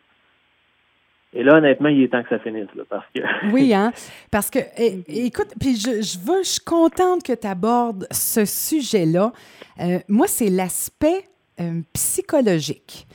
Et 1.33 1.43
là, 1.43 1.57
honnêtement, 1.57 1.89
il 1.89 2.03
est 2.03 2.07
temps 2.09 2.23
que 2.23 2.29
ça 2.29 2.39
finisse, 2.39 2.73
là, 2.75 2.83
parce 2.87 3.05
que... 3.13 3.19
oui, 3.51 3.73
hein? 3.73 3.91
Parce 4.31 4.49
que, 4.49 4.59
écoute, 5.07 5.53
puis 5.59 5.75
je, 5.75 6.01
je, 6.01 6.19
veux, 6.19 6.43
je 6.43 6.49
suis 6.49 6.63
contente 6.63 7.23
que 7.23 7.33
tu 7.33 7.47
abordes 7.47 8.07
ce 8.11 8.45
sujet-là. 8.45 9.33
Euh, 9.81 9.99
moi, 10.07 10.27
c'est 10.27 10.49
l'aspect 10.49 11.23
euh, 11.59 11.81
psychologique 11.93 13.07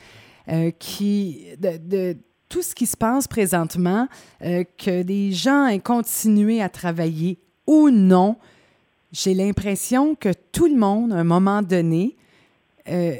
qui... 0.77 1.47
de 1.57 2.17
tout 2.53 2.61
ce 2.61 2.75
qui 2.75 2.85
se 2.85 2.95
passe 2.95 3.27
présentement, 3.27 4.07
euh, 4.43 4.63
que 4.77 5.01
des 5.01 5.31
gens 5.31 5.65
aient 5.65 5.79
continué 5.79 6.61
à 6.61 6.69
travailler 6.69 7.39
ou 7.65 7.89
non, 7.89 8.35
j'ai 9.11 9.33
l'impression 9.33 10.13
que 10.13 10.29
tout 10.51 10.67
le 10.67 10.75
monde, 10.75 11.13
à 11.13 11.15
un 11.15 11.23
moment 11.23 11.63
donné, 11.63 12.15
euh, 12.89 13.15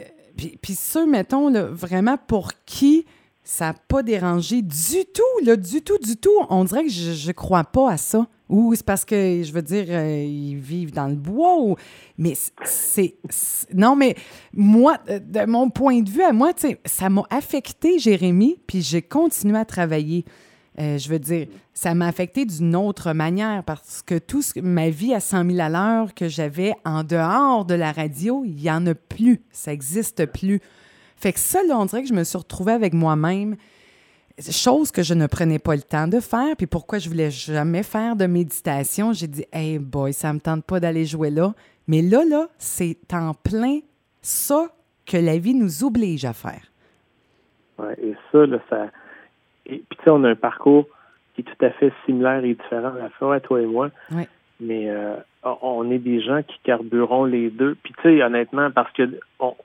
puis, 0.62 0.76
ceux, 0.76 1.08
mettons, 1.08 1.52
vraiment 1.72 2.18
pour 2.18 2.52
qui 2.68 3.08
ça 3.54 3.68
n'a 3.68 3.74
pas 3.74 4.02
dérangé 4.02 4.64
du 4.64 5.06
tout, 5.14 5.46
là, 5.46 5.56
du 5.56 5.84
tout, 5.84 6.00
du 6.00 6.18
tout, 6.18 6.32
on 6.50 6.64
dirait 6.64 6.86
que 6.86 6.90
je 6.90 7.28
ne 7.28 7.34
crois 7.34 7.64
pas 7.64 7.92
à 7.92 7.98
ça. 7.98 8.26
Ou 8.50 8.74
c'est 8.74 8.84
parce 8.84 9.06
que, 9.06 9.44
je 9.44 9.54
veux 9.54 9.62
dire, 9.62 9.86
euh, 9.90 10.24
ils 10.24 10.56
vivent 10.56 10.92
dans 10.92 11.08
le 11.08 11.16
bois. 11.16 11.76
Mais 12.18 12.34
c'est. 12.64 13.16
Non, 13.72 13.96
mais 13.96 14.16
moi, 14.54 14.98
de 15.08 15.46
mon 15.46 15.70
point 15.70 16.02
de 16.02 16.10
vue 16.10 16.24
à 16.24 16.34
moi, 16.34 16.52
ça 16.84 17.10
m'a 17.10 17.24
affecté, 17.30 18.00
Jérémy, 18.00 18.58
puis 18.66 18.82
j'ai 18.82 19.04
continué 19.04 19.60
à 19.60 19.66
travailler. 19.66 20.26
Euh, 20.80 20.98
je 20.98 21.08
veux 21.08 21.20
dire, 21.20 21.46
ça 21.76 21.94
m'a 21.94 22.08
affecté 22.08 22.46
d'une 22.46 22.76
autre 22.76 23.14
manière 23.14 23.64
parce 23.64 24.02
que 24.02 24.18
tout 24.18 24.42
ce, 24.42 24.60
ma 24.62 24.90
vie 24.90 25.14
à 25.14 25.20
100 25.20 25.52
000 25.52 25.60
à 25.60 25.70
l'heure 25.70 26.16
que 26.16 26.28
j'avais 26.28 26.74
en 26.86 27.04
dehors 27.04 27.66
de 27.66 27.76
la 27.76 27.92
radio, 27.92 28.44
il 28.46 28.56
n'y 28.56 28.72
en 28.72 28.88
a 28.88 28.96
plus. 28.96 29.44
Ça 29.52 29.70
n'existe 29.70 30.26
plus. 30.26 30.60
Fait 31.24 31.32
que 31.32 31.40
ça, 31.40 31.64
là, 31.64 31.80
on 31.80 31.86
dirait 31.86 32.02
que 32.02 32.10
je 32.10 32.14
me 32.14 32.26
suis 32.26 32.38
retrouvée 32.38 32.74
avec 32.74 32.94
moi-même 32.94 33.56
chose 34.52 34.92
que 34.92 35.04
je 35.04 35.14
ne 35.14 35.26
prenais 35.26 35.58
pas 35.58 35.74
le 35.74 35.82
temps 35.82 36.10
de 36.10 36.20
faire. 36.20 36.58
Puis 36.58 36.68
pourquoi 36.68 37.00
je 37.00 37.08
voulais 37.08 37.32
jamais 37.32 37.84
faire 37.84 38.18
de 38.18 38.26
méditation, 38.26 39.14
j'ai 39.14 39.28
dit, 39.28 39.46
hey 39.54 39.80
boy, 39.80 40.12
ça 40.12 40.34
me 40.34 40.42
tente 40.42 40.66
pas 40.66 40.82
d'aller 40.82 41.06
jouer 41.06 41.30
là. 41.30 41.54
Mais 41.88 42.02
là, 42.02 42.26
là, 42.26 42.48
c'est 42.58 42.98
en 43.14 43.34
plein 43.34 43.80
ça 44.22 44.68
que 45.06 45.16
la 45.16 45.38
vie 45.38 45.54
nous 45.54 45.86
oblige 45.86 46.26
à 46.26 46.34
faire. 46.34 46.70
Oui, 47.80 47.94
et 48.02 48.16
ça, 48.30 48.46
là, 48.46 48.58
ça. 48.70 48.88
Et 49.66 49.78
puis, 49.78 49.98
tu 50.00 50.04
sais, 50.04 50.10
on 50.10 50.26
a 50.26 50.30
un 50.32 50.36
parcours 50.36 50.88
qui 51.36 51.42
est 51.42 51.46
tout 51.46 51.66
à 51.66 51.70
fait 51.70 51.94
similaire 52.06 52.44
et 52.44 52.54
différent 52.54 52.96
à 52.98 53.04
la 53.04 53.10
fois, 53.12 53.40
toi 53.40 53.62
et 53.62 53.66
moi. 53.66 53.92
Oui. 54.12 54.24
Mais 54.60 54.90
euh, 54.90 55.16
on 55.62 55.90
est 55.90 56.00
des 56.00 56.22
gens 56.22 56.44
qui 56.44 56.60
carbureront 56.66 57.24
les 57.24 57.50
deux. 57.50 57.78
Puis, 57.82 57.94
tu 58.02 58.18
sais, 58.18 58.22
honnêtement, 58.22 58.72
parce 58.72 58.92
que 58.92 59.10
on, 59.40 59.56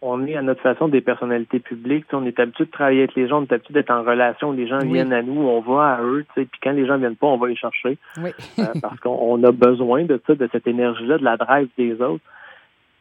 on, 0.00 0.26
est 0.26 0.34
à 0.34 0.42
notre 0.42 0.62
façon 0.62 0.88
des 0.88 1.00
personnalités 1.00 1.60
publiques. 1.60 2.06
On 2.12 2.24
est 2.24 2.40
habitué 2.40 2.64
de 2.64 2.70
travailler 2.70 3.00
avec 3.00 3.14
les 3.14 3.28
gens, 3.28 3.40
on 3.40 3.42
est 3.42 3.52
habitué 3.52 3.74
d'être 3.74 3.90
en 3.90 4.02
relation. 4.02 4.52
Les 4.52 4.66
gens 4.66 4.78
viennent 4.78 5.12
à 5.12 5.22
nous, 5.22 5.42
on 5.42 5.60
va 5.60 5.96
à 5.96 6.02
eux. 6.02 6.24
Puis 6.34 6.48
quand 6.62 6.72
les 6.72 6.86
gens 6.86 6.96
viennent 6.96 7.16
pas, 7.16 7.26
on 7.26 7.36
va 7.36 7.48
les 7.48 7.56
chercher. 7.56 7.98
Oui. 8.18 8.30
Euh, 8.58 8.64
parce 8.80 8.98
qu'on 9.00 9.42
a 9.44 9.52
besoin 9.52 10.04
de 10.04 10.20
ça, 10.26 10.34
de 10.34 10.48
cette 10.50 10.66
énergie-là, 10.66 11.18
de 11.18 11.24
la 11.24 11.36
drive 11.36 11.68
des 11.76 12.00
autres. 12.00 12.24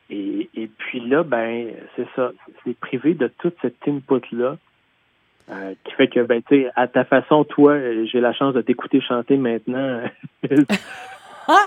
Et, 0.09 0.49
et 0.55 0.67
puis 0.77 0.99
là, 0.99 1.23
ben, 1.23 1.67
c'est 1.95 2.07
ça. 2.15 2.31
C'est 2.63 2.77
privé 2.77 3.13
de 3.13 3.27
toute 3.27 3.55
cette 3.61 3.87
input-là. 3.87 4.57
Euh, 5.49 5.73
qui 5.83 5.93
fait 5.95 6.07
que, 6.07 6.21
ben, 6.21 6.41
tu 6.41 6.63
sais, 6.63 6.71
à 6.75 6.87
ta 6.87 7.03
façon, 7.03 7.43
toi, 7.43 7.77
j'ai 8.05 8.21
la 8.21 8.31
chance 8.31 8.53
de 8.53 8.61
t'écouter 8.61 9.01
chanter 9.01 9.35
maintenant. 9.35 9.99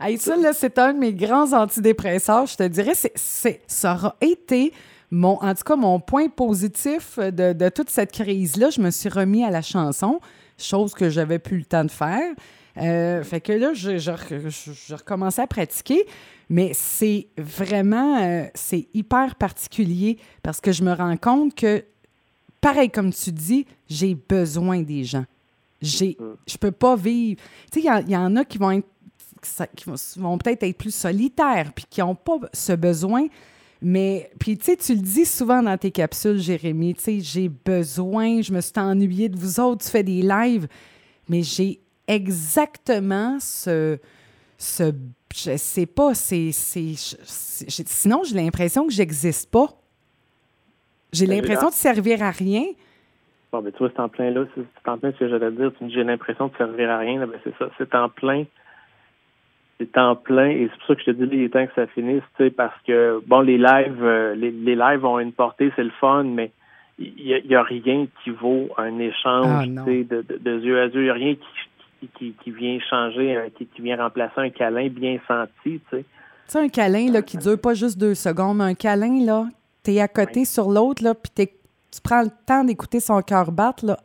Ah! 0.00 0.08
ça, 0.18 0.36
là, 0.36 0.52
c'est 0.52 0.78
un 0.78 0.92
de 0.92 0.98
mes 0.98 1.12
grands 1.12 1.52
antidépresseurs. 1.52 2.46
Je 2.46 2.56
te 2.56 2.62
dirais, 2.64 2.94
c'est, 2.94 3.60
ça 3.66 3.94
aura 3.94 4.16
été 4.20 4.72
mon, 5.10 5.38
en 5.42 5.54
tout 5.54 5.64
cas, 5.64 5.76
mon 5.76 6.00
point 6.00 6.28
positif 6.28 7.18
de, 7.18 7.68
toute 7.68 7.90
cette 7.90 8.12
crise-là. 8.12 8.70
Je 8.70 8.80
me 8.80 8.90
suis 8.90 9.08
remis 9.08 9.44
à 9.44 9.50
la 9.50 9.62
chanson, 9.62 10.20
chose 10.58 10.94
que 10.94 11.10
j'avais 11.10 11.38
plus 11.38 11.58
le 11.58 11.64
temps 11.64 11.84
de 11.84 11.90
faire. 11.90 12.34
Euh, 12.76 13.22
fait 13.22 13.40
que 13.40 13.52
là, 13.52 13.72
je, 13.72 13.98
je, 13.98 14.94
recommençais 14.94 15.42
à 15.42 15.46
pratiquer, 15.46 16.04
mais 16.48 16.72
c'est 16.74 17.28
vraiment, 17.38 18.20
euh, 18.20 18.44
c'est 18.54 18.88
hyper 18.94 19.36
particulier 19.36 20.18
parce 20.42 20.60
que 20.60 20.72
je 20.72 20.82
me 20.82 20.92
rends 20.92 21.16
compte 21.16 21.54
que 21.54 21.84
pareil 22.60 22.90
comme 22.90 23.12
tu 23.12 23.30
dis, 23.30 23.66
j'ai 23.88 24.14
besoin 24.14 24.82
des 24.82 25.04
gens. 25.04 25.24
J'ai, 25.80 26.16
mm. 26.18 26.24
je 26.46 26.56
peux 26.56 26.72
pas 26.72 26.96
vivre. 26.96 27.40
Tu 27.70 27.82
sais, 27.82 27.88
il 28.06 28.10
y, 28.10 28.16
en 28.16 28.36
a 28.36 28.44
qui 28.44 28.58
vont 28.58 28.72
être, 28.72 28.88
qui 29.76 29.84
vont, 30.18 30.38
peut-être 30.38 30.62
être 30.62 30.78
plus 30.78 30.94
solitaires, 30.94 31.72
puis 31.74 31.84
qui 31.88 32.00
n'ont 32.00 32.14
pas 32.14 32.38
ce 32.52 32.72
besoin. 32.72 33.26
Mais, 33.82 34.30
puis, 34.38 34.56
tu 34.56 34.64
sais, 34.64 34.76
tu 34.76 34.94
le 34.94 35.00
dis 35.00 35.26
souvent 35.26 35.62
dans 35.62 35.76
tes 35.76 35.90
capsules, 35.90 36.38
Jérémy, 36.38 36.94
tu 36.94 37.02
sais, 37.02 37.20
j'ai 37.20 37.48
besoin, 37.48 38.40
je 38.40 38.52
me 38.52 38.60
suis 38.60 38.72
ennuyée 38.76 39.28
de 39.28 39.38
vous 39.38 39.60
autres, 39.60 39.84
tu 39.84 39.90
fais 39.90 40.02
des 40.02 40.22
lives, 40.22 40.68
mais 41.28 41.42
j'ai 41.42 41.80
exactement 42.06 43.38
ce, 43.40 43.98
ce 44.58 44.92
je 45.34 45.56
sais 45.56 45.86
pas, 45.86 46.14
c'est, 46.14 46.52
sinon 46.52 48.22
j'ai 48.24 48.36
l'impression 48.36 48.86
que 48.86 48.92
j'existe 48.92 49.50
pas. 49.50 49.68
J'ai 51.12 51.26
ben, 51.26 51.36
l'impression 51.36 51.68
de 51.68 51.74
servir 51.74 52.22
à 52.22 52.30
rien. 52.30 52.64
Bon, 53.52 53.60
mais 53.62 53.72
tu 53.72 53.78
vois, 53.78 53.90
c'est 53.94 54.00
en 54.00 54.08
plein 54.08 54.30
là, 54.30 54.44
c'est 54.54 54.88
en 54.88 54.98
plein 54.98 55.12
ce 55.12 55.18
que 55.18 55.28
j'allais 55.28 55.50
dire. 55.52 55.72
J'ai 55.88 56.04
l'impression 56.04 56.48
de 56.48 56.56
servir 56.56 56.90
à 56.90 56.98
rien, 56.98 57.26
ben 57.26 57.38
c'est 57.42 57.56
ça. 57.58 57.68
C'est 57.78 57.94
en 57.94 58.08
plein. 58.08 58.44
C'est 59.78 59.98
en 59.98 60.14
plein. 60.16 60.50
Et 60.50 60.68
c'est 60.70 60.78
pour 60.78 60.86
ça 60.88 60.94
que 60.94 61.00
je 61.00 61.10
te 61.10 61.24
dis, 61.24 61.36
il 61.36 61.42
est 61.44 61.48
temps 61.48 61.66
que 61.66 61.74
ça 61.74 61.86
finisse, 61.88 62.22
tu 62.36 62.44
sais, 62.44 62.50
parce 62.50 62.74
que, 62.86 63.20
bon, 63.26 63.40
les 63.40 63.58
lives, 63.58 64.02
euh, 64.02 64.34
les, 64.34 64.50
lives 64.50 65.04
ont 65.04 65.18
une 65.18 65.32
portée, 65.32 65.72
c'est 65.76 65.84
le 65.84 65.92
fun, 66.00 66.24
mais 66.24 66.52
il 66.98 67.42
n'y 67.46 67.54
a, 67.54 67.62
rien 67.62 68.06
qui 68.22 68.30
vaut 68.30 68.68
un 68.78 68.98
échange, 69.00 69.68
ah, 69.76 69.82
tu 69.84 69.84
sais, 69.84 70.04
de, 70.04 70.24
de, 70.38 70.60
yeux 70.60 70.80
à 70.80 70.86
yeux. 70.86 71.00
Il 71.00 71.04
n'y 71.04 71.10
a 71.10 71.14
rien 71.14 71.34
qui, 71.34 72.08
qui, 72.16 72.34
qui, 72.42 72.50
vient 72.52 72.78
changer, 72.88 73.36
qui, 73.58 73.66
qui 73.66 73.82
vient 73.82 73.96
remplacer 73.96 74.40
un 74.40 74.50
câlin 74.50 74.88
bien 74.88 75.18
senti, 75.26 75.80
tu 75.90 75.96
sais. 75.96 76.04
Tu 76.48 76.58
un 76.58 76.68
câlin, 76.68 77.10
là, 77.10 77.22
qui 77.22 77.38
dure 77.38 77.58
pas 77.60 77.74
juste 77.74 77.98
deux 77.98 78.14
secondes, 78.14 78.58
mais 78.58 78.64
un 78.64 78.74
câlin, 78.74 79.24
là, 79.24 79.46
tu 79.82 79.92
es 79.92 80.00
à 80.00 80.08
côté 80.08 80.44
sur 80.44 80.68
l'autre, 80.68 81.02
là, 81.02 81.14
puis 81.14 81.48
tu 81.94 82.00
prends 82.02 82.22
le 82.22 82.30
temps 82.46 82.64
d'écouter 82.64 83.00
son 83.00 83.22
cœur 83.22 83.50
battre, 83.50 83.86
là, 83.86 83.96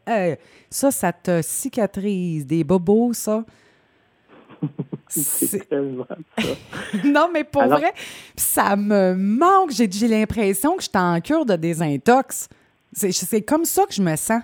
ça, 0.70 0.92
ça 0.92 1.12
te 1.12 1.42
cicatrise. 1.42 2.46
Des 2.46 2.64
bobos, 2.64 3.14
ça. 3.14 3.44
C'est 5.08 5.68
tellement 5.68 6.06
ça. 6.38 6.44
non, 7.06 7.30
mais 7.34 7.44
pour 7.44 7.66
vrai, 7.66 7.94
ça 8.36 8.76
me 8.76 9.16
manque. 9.16 9.72
J'ai 9.72 10.08
l'impression 10.08 10.76
que 10.76 10.84
je 10.84 10.90
suis 10.90 10.98
en 10.98 11.20
cure 11.20 11.46
de 11.46 11.56
désintox. 11.56 12.48
C'est 12.94 13.42
comme 13.42 13.66
ça 13.66 13.86
que 13.86 13.94
je 13.94 14.02
me 14.02 14.16
sens. 14.16 14.42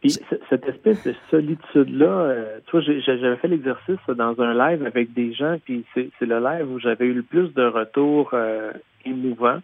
Puis 0.00 0.18
cette 0.48 0.66
espèce 0.66 1.04
de 1.04 1.14
solitude-là, 1.30 2.06
euh, 2.06 2.58
tu 2.66 2.70
vois, 2.70 2.80
j'avais 2.80 3.36
fait 3.36 3.48
l'exercice 3.48 3.98
dans 4.08 4.40
un 4.40 4.54
live 4.54 4.86
avec 4.86 5.12
des 5.12 5.34
gens, 5.34 5.58
puis 5.62 5.84
c'est 5.94 6.10
le 6.20 6.40
live 6.40 6.70
où 6.72 6.78
j'avais 6.78 7.04
eu 7.04 7.12
le 7.12 7.22
plus 7.22 7.52
de 7.52 7.64
retours 7.64 8.30
euh, 8.32 8.72
émouvants. 9.04 9.60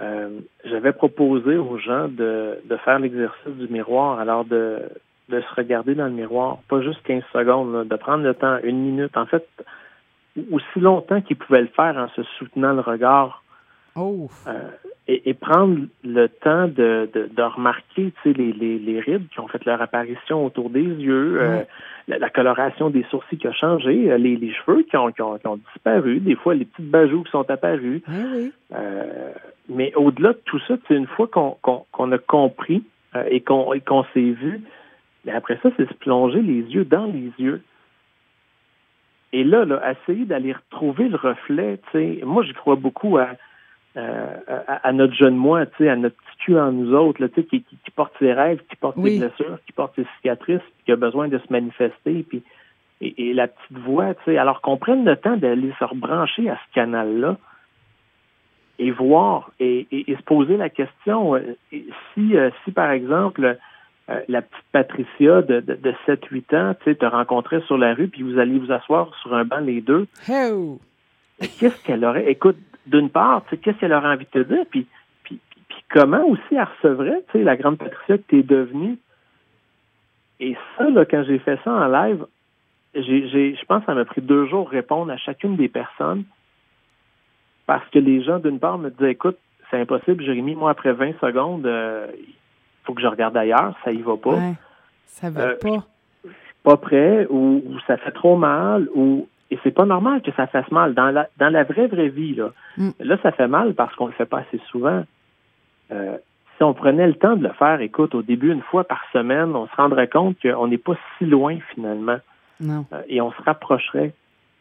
Euh, 0.00 0.40
j'avais 0.66 0.92
proposé 0.92 1.56
aux 1.56 1.78
gens 1.78 2.08
de, 2.08 2.58
de 2.64 2.76
faire 2.78 2.98
l'exercice 2.98 3.54
du 3.58 3.68
miroir, 3.68 4.18
alors 4.18 4.44
de, 4.44 4.80
de 5.32 5.40
se 5.40 5.54
regarder 5.54 5.94
dans 5.94 6.04
le 6.04 6.12
miroir, 6.12 6.58
pas 6.68 6.82
juste 6.82 7.02
15 7.04 7.22
secondes, 7.32 7.88
de 7.88 7.96
prendre 7.96 8.22
le 8.22 8.34
temps, 8.34 8.58
une 8.62 8.80
minute, 8.80 9.16
en 9.16 9.26
fait, 9.26 9.46
aussi 10.50 10.80
longtemps 10.80 11.20
qu'ils 11.20 11.36
pouvaient 11.36 11.62
le 11.62 11.68
faire 11.68 11.96
en 11.96 12.08
se 12.10 12.22
soutenant 12.38 12.72
le 12.72 12.80
regard. 12.80 13.42
Oh. 13.96 14.28
Euh, 14.46 14.52
et, 15.08 15.34
prendre 15.34 15.80
le 16.04 16.28
temps 16.28 16.66
de, 16.68 17.10
de, 17.12 17.28
de 17.30 17.42
remarquer 17.42 18.12
les, 18.24 18.52
les, 18.52 18.78
les, 18.78 19.00
rides 19.00 19.28
qui 19.28 19.40
ont 19.40 19.48
fait 19.48 19.62
leur 19.66 19.82
apparition 19.82 20.46
autour 20.46 20.70
des 20.70 20.80
yeux, 20.80 21.42
euh, 21.42 21.62
la, 22.08 22.30
coloration 22.30 22.88
des 22.88 23.04
sourcils 23.10 23.36
qui 23.36 23.46
a 23.46 23.52
changé, 23.52 24.10
euh, 24.10 24.16
les, 24.16 24.36
les 24.36 24.54
cheveux 24.54 24.82
qui 24.84 24.96
ont, 24.96 25.10
qui, 25.10 25.20
ont, 25.20 25.36
qui 25.36 25.46
ont, 25.46 25.58
disparu, 25.74 26.20
des 26.20 26.36
fois 26.36 26.54
les 26.54 26.64
petites 26.64 26.88
bajoux 26.88 27.24
qui 27.24 27.30
sont 27.32 27.50
apparus. 27.50 28.00
Oui. 28.08 28.52
Euh, 28.74 29.32
mais 29.68 29.92
au-delà 29.94 30.32
de 30.32 30.40
tout 30.44 30.60
ça, 30.68 30.74
une 30.88 31.06
fois 31.06 31.26
qu'on 31.26 32.12
a 32.12 32.18
compris 32.18 32.84
et 33.28 33.40
qu'on 33.42 33.74
qu'on 33.84 34.04
s'est 34.14 34.20
vu, 34.20 34.62
mais 35.24 35.32
après 35.32 35.58
ça, 35.62 35.70
c'est 35.76 35.88
se 35.88 35.94
plonger 35.94 36.42
les 36.42 36.62
yeux 36.62 36.84
dans 36.84 37.06
les 37.06 37.32
yeux. 37.38 37.62
Et 39.32 39.44
là, 39.44 39.64
là 39.64 39.92
essayer 39.92 40.24
d'aller 40.24 40.52
retrouver 40.52 41.08
le 41.08 41.16
reflet, 41.16 41.78
tu 41.90 41.98
sais, 41.98 42.20
moi, 42.24 42.42
je 42.42 42.52
crois 42.52 42.76
beaucoup 42.76 43.18
à 43.18 43.28
euh, 43.94 44.36
à, 44.66 44.90
notre 44.92 45.12
jeune 45.12 45.36
moi, 45.36 45.66
tu 45.66 45.72
sais, 45.78 45.90
à 45.90 45.96
notre 45.96 46.16
petit 46.16 46.36
cul 46.46 46.58
en 46.58 46.72
nous 46.72 46.94
autres, 46.94 47.20
là, 47.20 47.28
tu 47.28 47.42
sais, 47.42 47.46
qui, 47.46 47.62
qui, 47.62 47.90
porte 47.94 48.14
ses 48.18 48.32
rêves, 48.32 48.62
qui 48.70 48.76
porte 48.76 48.96
ses 48.96 49.18
blessures, 49.18 49.58
qui 49.66 49.72
porte 49.72 49.94
ses 49.96 50.06
cicatrices, 50.16 50.62
qui 50.86 50.92
a 50.92 50.96
besoin 50.96 51.28
de 51.28 51.36
se 51.36 51.52
manifester, 51.52 52.24
puis 52.26 52.42
et, 53.02 53.34
la 53.34 53.48
petite 53.48 53.78
voix, 53.78 54.14
tu 54.14 54.20
sais, 54.24 54.38
alors 54.38 54.62
qu'on 54.62 54.78
prenne 54.78 55.04
le 55.04 55.16
temps 55.16 55.36
d'aller 55.36 55.74
se 55.78 55.84
rebrancher 55.84 56.48
à 56.48 56.56
ce 56.56 56.74
canal-là 56.74 57.36
et 58.78 58.90
voir 58.90 59.50
et, 59.60 59.86
et, 59.90 60.16
se 60.16 60.22
poser 60.22 60.56
la 60.56 60.70
question 60.70 61.34
euh, 61.34 61.40
si, 62.14 62.36
euh, 62.36 62.50
si 62.64 62.72
par 62.72 62.90
exemple 62.90 63.58
la 64.28 64.42
petite 64.42 64.64
Patricia 64.72 65.42
de, 65.42 65.60
de, 65.60 65.74
de 65.74 65.94
7-8 66.06 66.56
ans, 66.56 66.74
tu 66.82 66.84
sais, 66.84 66.94
te 66.96 67.06
rencontrait 67.06 67.62
sur 67.62 67.78
la 67.78 67.94
rue, 67.94 68.08
puis 68.08 68.22
vous 68.22 68.38
allez 68.38 68.58
vous 68.58 68.72
asseoir 68.72 69.14
sur 69.22 69.34
un 69.34 69.44
banc 69.44 69.58
les 69.58 69.80
deux. 69.80 70.06
Qu'est-ce 71.38 71.82
qu'elle 71.84 72.04
aurait? 72.04 72.30
Écoute, 72.30 72.58
d'une 72.86 73.10
part, 73.10 73.44
qu'est-ce 73.50 73.78
qu'elle 73.78 73.92
aurait 73.92 74.08
envie 74.08 74.26
de 74.32 74.42
te 74.42 74.48
dire, 74.48 74.64
puis, 74.70 74.86
puis, 75.24 75.40
comment 75.90 76.24
aussi 76.26 76.40
elle 76.52 76.66
recevrait, 76.76 77.22
tu 77.30 77.38
sais, 77.38 77.44
la 77.44 77.56
grande 77.56 77.78
Patricia 77.78 78.18
que 78.18 78.22
tu 78.28 78.38
es 78.40 78.42
devenue? 78.42 78.98
Et 80.40 80.56
ça, 80.76 80.90
là, 80.90 81.04
quand 81.04 81.24
j'ai 81.24 81.38
fait 81.38 81.58
ça 81.64 81.72
en 81.72 81.86
live, 81.86 82.26
j'ai, 82.94 83.54
je 83.54 83.64
pense 83.64 83.80
que 83.80 83.86
ça 83.86 83.94
m'a 83.94 84.04
pris 84.04 84.20
deux 84.20 84.46
jours 84.46 84.68
répondre 84.68 85.10
à 85.12 85.16
chacune 85.16 85.56
des 85.56 85.68
personnes 85.68 86.24
parce 87.66 87.88
que 87.90 87.98
les 87.98 88.22
gens, 88.22 88.38
d'une 88.38 88.58
part, 88.58 88.78
me 88.78 88.90
disaient, 88.90 89.12
écoute, 89.12 89.38
c'est 89.70 89.80
impossible, 89.80 90.24
Jérémy, 90.24 90.54
moi, 90.54 90.70
après 90.72 90.92
20 90.92 91.18
secondes, 91.20 91.64
euh, 91.64 92.06
faut 92.84 92.94
que 92.94 93.02
je 93.02 93.06
regarde 93.06 93.36
ailleurs, 93.36 93.74
ça 93.84 93.92
y 93.92 94.02
va 94.02 94.16
pas. 94.16 94.38
ça 95.06 95.30
va 95.30 95.40
euh, 95.42 95.56
pas. 95.56 95.86
Pas 96.62 96.76
prêt, 96.76 97.26
ou, 97.28 97.62
ça 97.86 97.96
fait 97.96 98.12
trop 98.12 98.36
mal, 98.36 98.88
ou 98.94 99.28
et 99.50 99.58
c'est 99.62 99.70
pas 99.70 99.84
normal 99.84 100.22
que 100.22 100.32
ça 100.32 100.46
fasse 100.46 100.70
mal. 100.70 100.94
Dans 100.94 101.10
la, 101.10 101.28
dans 101.38 101.50
la 101.50 101.64
vraie, 101.64 101.86
vraie 101.86 102.08
vie, 102.08 102.34
là, 102.34 102.52
mm. 102.78 102.90
là 103.00 103.18
ça 103.22 103.32
fait 103.32 103.48
mal 103.48 103.74
parce 103.74 103.94
qu'on 103.96 104.06
le 104.06 104.12
fait 104.12 104.24
pas 104.24 104.38
assez 104.38 104.60
souvent. 104.70 105.04
Euh, 105.90 106.16
si 106.56 106.62
on 106.62 106.72
prenait 106.72 107.06
le 107.06 107.14
temps 107.14 107.36
de 107.36 107.42
le 107.42 107.52
faire, 107.52 107.80
écoute, 107.80 108.14
au 108.14 108.22
début, 108.22 108.50
une 108.52 108.62
fois 108.62 108.84
par 108.84 109.02
semaine, 109.12 109.54
on 109.54 109.66
se 109.66 109.76
rendrait 109.76 110.08
compte 110.08 110.36
qu'on 110.40 110.68
n'est 110.68 110.78
pas 110.78 110.94
si 111.18 111.26
loin 111.26 111.58
finalement. 111.74 112.18
Non. 112.60 112.86
Euh, 112.92 113.02
et 113.08 113.20
on 113.20 113.30
se 113.32 113.42
rapprocherait. 113.42 114.14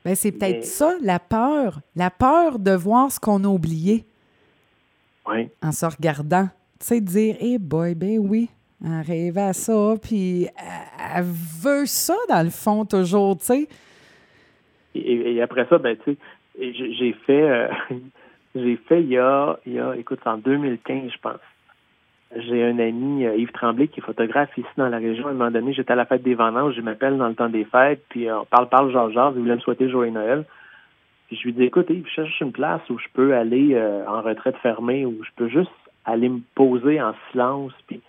Ben, 0.04 0.16
c'est 0.16 0.32
peut-être 0.32 0.66
ça, 0.66 0.96
la 1.02 1.20
peur. 1.20 1.80
La 1.96 2.10
peur 2.10 2.60
de 2.60 2.72
voir 2.72 3.12
ce 3.12 3.20
qu'on 3.20 3.44
a 3.44 3.48
oublié. 3.48 4.06
Oui. 5.28 5.50
En 5.62 5.72
se 5.72 5.86
regardant. 5.86 6.50
Tu 6.82 6.88
sais, 6.88 7.00
dire, 7.00 7.36
hé, 7.40 7.60
boy, 7.60 7.94
ben 7.94 8.18
oui, 8.18 8.50
elle 8.84 9.06
rêve 9.06 9.38
à 9.38 9.54
ça, 9.54 9.94
puis 10.02 10.48
elle 11.16 11.24
veut 11.24 11.86
ça, 11.86 12.16
dans 12.28 12.44
le 12.44 12.50
fond, 12.50 12.86
toujours, 12.86 13.38
tu 13.38 13.46
sais. 13.46 13.68
Et, 14.96 15.40
après 15.44 15.68
ça, 15.70 15.78
ben, 15.78 15.96
tu 16.04 16.18
sais, 16.58 16.74
j'ai 16.74 17.14
fait, 17.28 17.44
euh, 17.44 17.68
j'ai 18.56 18.78
fait 18.78 19.00
il 19.04 19.10
y 19.10 19.20
a, 19.20 19.60
il 19.68 19.74
y 19.74 19.80
a, 19.80 19.96
écoute, 19.96 20.22
en 20.26 20.40
2015, 20.40 21.12
je 21.14 21.18
pense. 21.22 21.40
J'ai 22.36 22.64
un 22.64 22.80
ami, 22.80 23.28
euh, 23.28 23.36
Yves 23.36 23.52
Tremblay, 23.52 23.88
qui 23.88 24.00
est 24.00 24.04
photographe 24.04 24.58
ici 24.58 24.68
dans 24.76 24.90
la 24.90 24.98
région. 24.98 25.28
À 25.28 25.30
un 25.30 25.34
moment 25.34 25.52
donné, 25.52 25.74
j'étais 25.74 25.94
à 25.94 25.96
la 25.96 26.06
fête 26.06 26.24
des 26.24 26.34
vendanges, 26.34 26.74
je 26.76 26.82
m'appelle 26.82 27.16
dans 27.16 27.28
le 27.28 27.36
temps 27.36 27.50
des 27.50 27.66
fêtes, 27.66 28.04
puis 28.10 28.32
on 28.32 28.46
parle, 28.46 28.70
parle, 28.70 28.92
genre, 28.92 29.12
genre, 29.12 29.34
il 29.36 29.42
voulait 29.42 29.56
me 29.56 29.62
souhaiter 29.62 29.88
joyeux 29.88 30.12
Noël. 30.12 30.46
Puis 31.28 31.38
je 31.38 31.44
lui 31.44 31.54
dis, 31.54 31.64
écoute, 31.64 31.92
Yves, 31.92 32.08
je 32.08 32.12
cherche 32.12 32.42
une 32.42 32.52
place 32.52 32.82
où 32.90 32.98
je 32.98 33.08
peux 33.14 33.36
aller 33.36 33.76
euh, 33.76 34.04
en 34.08 34.24
retraite 34.24 34.58
fermée, 34.64 35.06
où 35.06 35.24
je 35.24 35.30
peux 35.36 35.48
juste 35.48 35.70
aller 36.06 36.30
me 36.30 36.42
poser 36.56 37.02
en 37.02 37.14
silence. 37.32 37.74
Puis 37.88 38.02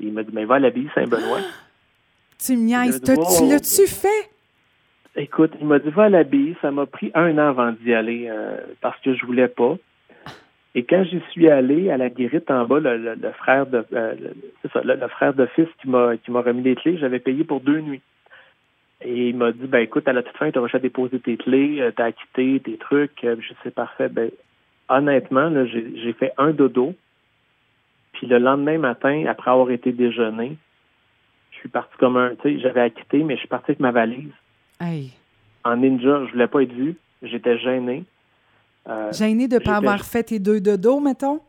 il 0.00 0.12
m'a 0.12 0.22
dit, 0.22 0.30
mais 0.32 0.44
va 0.44 0.56
à 0.56 0.58
l'abbaye 0.58 0.88
Saint-Benoît. 0.94 1.40
Tu 2.36 2.56
me 2.56 2.62
niaises. 2.62 3.00
Tu 3.00 3.46
l'as-tu 3.46 3.86
fait? 3.86 4.30
Écoute, 5.16 5.52
il 5.60 5.66
m'a 5.66 5.78
dit 5.78 5.90
va 5.90 6.04
à 6.04 6.08
l'abbaye. 6.08 6.56
Ça 6.60 6.70
m'a 6.70 6.86
pris 6.86 7.10
un 7.14 7.38
an 7.38 7.48
avant 7.48 7.72
d'y 7.72 7.94
aller 7.94 8.26
euh, 8.28 8.58
parce 8.80 9.00
que 9.00 9.14
je 9.14 9.24
voulais 9.24 9.48
pas. 9.48 9.76
Et 10.74 10.82
quand 10.82 11.04
j'y 11.04 11.20
suis 11.30 11.48
allé 11.48 11.90
à 11.90 11.96
la 11.96 12.10
guérite 12.10 12.50
en 12.50 12.64
bas, 12.64 12.80
le, 12.80 13.16
frère 13.38 13.66
de 13.66 13.84
euh, 13.92 14.14
ça, 14.72 14.80
le, 14.82 15.06
frère 15.08 15.32
de 15.32 15.46
fils 15.46 15.68
qui 15.80 15.88
m'a 15.88 16.16
qui 16.16 16.32
m'a 16.32 16.40
remis 16.40 16.62
les 16.62 16.74
clés, 16.74 16.98
j'avais 16.98 17.20
payé 17.20 17.44
pour 17.44 17.60
deux 17.60 17.80
nuits. 17.80 18.02
Et 19.02 19.28
il 19.28 19.36
m'a 19.36 19.52
dit 19.52 19.68
ben 19.68 19.78
écoute, 19.78 20.08
à 20.08 20.12
la 20.12 20.24
toute 20.24 20.36
fin, 20.36 20.50
tu 20.50 20.58
auras 20.58 20.78
déposer 20.80 21.20
tes 21.20 21.36
clés, 21.36 21.80
euh, 21.80 21.92
t'as 21.94 22.06
acquitté 22.06 22.60
tes 22.64 22.76
trucs, 22.76 23.20
je 23.22 23.52
sais 23.62 23.70
parfait. 23.70 24.08
Ben 24.08 24.30
honnêtement, 24.88 25.52
j'ai 25.66 26.12
fait 26.14 26.32
un 26.38 26.50
dodo. 26.50 26.94
Puis 28.24 28.32
le 28.32 28.38
lendemain 28.38 28.78
matin, 28.78 29.26
après 29.28 29.50
avoir 29.50 29.70
été 29.70 29.92
déjeuné, 29.92 30.56
je 31.50 31.58
suis 31.58 31.68
parti 31.68 31.94
comme 31.98 32.16
un, 32.16 32.30
tu 32.36 32.54
sais, 32.54 32.58
j'avais 32.58 32.80
acquitté, 32.80 33.22
mais 33.22 33.34
je 33.34 33.40
suis 33.40 33.48
parti 33.48 33.72
avec 33.72 33.80
ma 33.80 33.90
valise. 33.90 34.32
En 35.62 35.76
ninja, 35.76 36.24
je 36.24 36.32
voulais 36.32 36.46
pas 36.46 36.62
être 36.62 36.72
vu. 36.72 36.96
J'étais 37.22 37.58
gêné. 37.58 38.04
Euh, 38.88 39.12
gêné 39.12 39.46
de 39.46 39.56
ne 39.56 39.60
pas 39.60 39.76
avoir 39.76 40.00
fait 40.06 40.22
tes 40.22 40.38
deux 40.38 40.58
dodos, 40.58 41.00
mettons? 41.00 41.40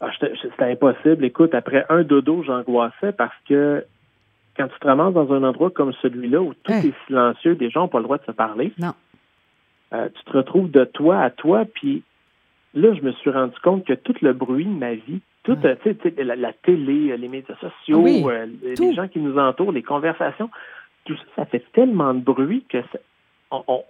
Ah, 0.00 0.10
c'était 0.18 0.64
impossible. 0.64 1.24
Écoute, 1.24 1.54
après 1.54 1.86
un 1.88 2.02
dodo, 2.02 2.42
j'angoissais 2.42 3.12
parce 3.12 3.36
que 3.48 3.84
quand 4.56 4.66
tu 4.66 4.80
te 4.80 4.86
ramasses 4.88 5.14
dans 5.14 5.32
un 5.32 5.44
endroit 5.44 5.70
comme 5.70 5.92
celui-là 6.02 6.42
où 6.42 6.54
tout 6.54 6.72
hein? 6.72 6.82
est 6.82 7.06
silencieux, 7.06 7.54
des 7.54 7.70
gens 7.70 7.82
n'ont 7.82 7.88
pas 7.88 7.98
le 7.98 8.04
droit 8.04 8.18
de 8.18 8.24
se 8.24 8.32
parler. 8.32 8.72
Non. 8.78 8.94
Euh, 9.92 10.08
tu 10.12 10.24
te 10.24 10.36
retrouves 10.36 10.72
de 10.72 10.84
toi 10.86 11.20
à 11.20 11.30
toi, 11.30 11.64
puis 11.72 12.02
là, 12.74 12.94
je 12.94 13.00
me 13.02 13.12
suis 13.12 13.30
rendu 13.30 13.54
compte 13.62 13.84
que 13.84 13.92
tout 13.92 14.16
le 14.22 14.32
bruit 14.32 14.64
de 14.64 14.70
ma 14.70 14.94
vie, 14.94 15.20
toute 15.54 16.18
la, 16.18 16.36
la, 16.36 16.52
télé, 16.52 17.16
les 17.16 17.28
médias 17.28 17.56
sociaux, 17.56 18.28
euh, 18.30 18.46
les 18.62 18.94
gens 18.94 19.08
qui 19.08 19.18
nous 19.18 19.38
entourent, 19.38 19.72
les 19.72 19.82
conversations, 19.82 20.50
tout 21.04 21.16
ça, 21.16 21.24
ça 21.36 21.44
fait 21.46 21.64
tellement 21.72 22.14
de 22.14 22.20
bruit 22.20 22.64
que 22.68 22.78
on, 23.50 23.82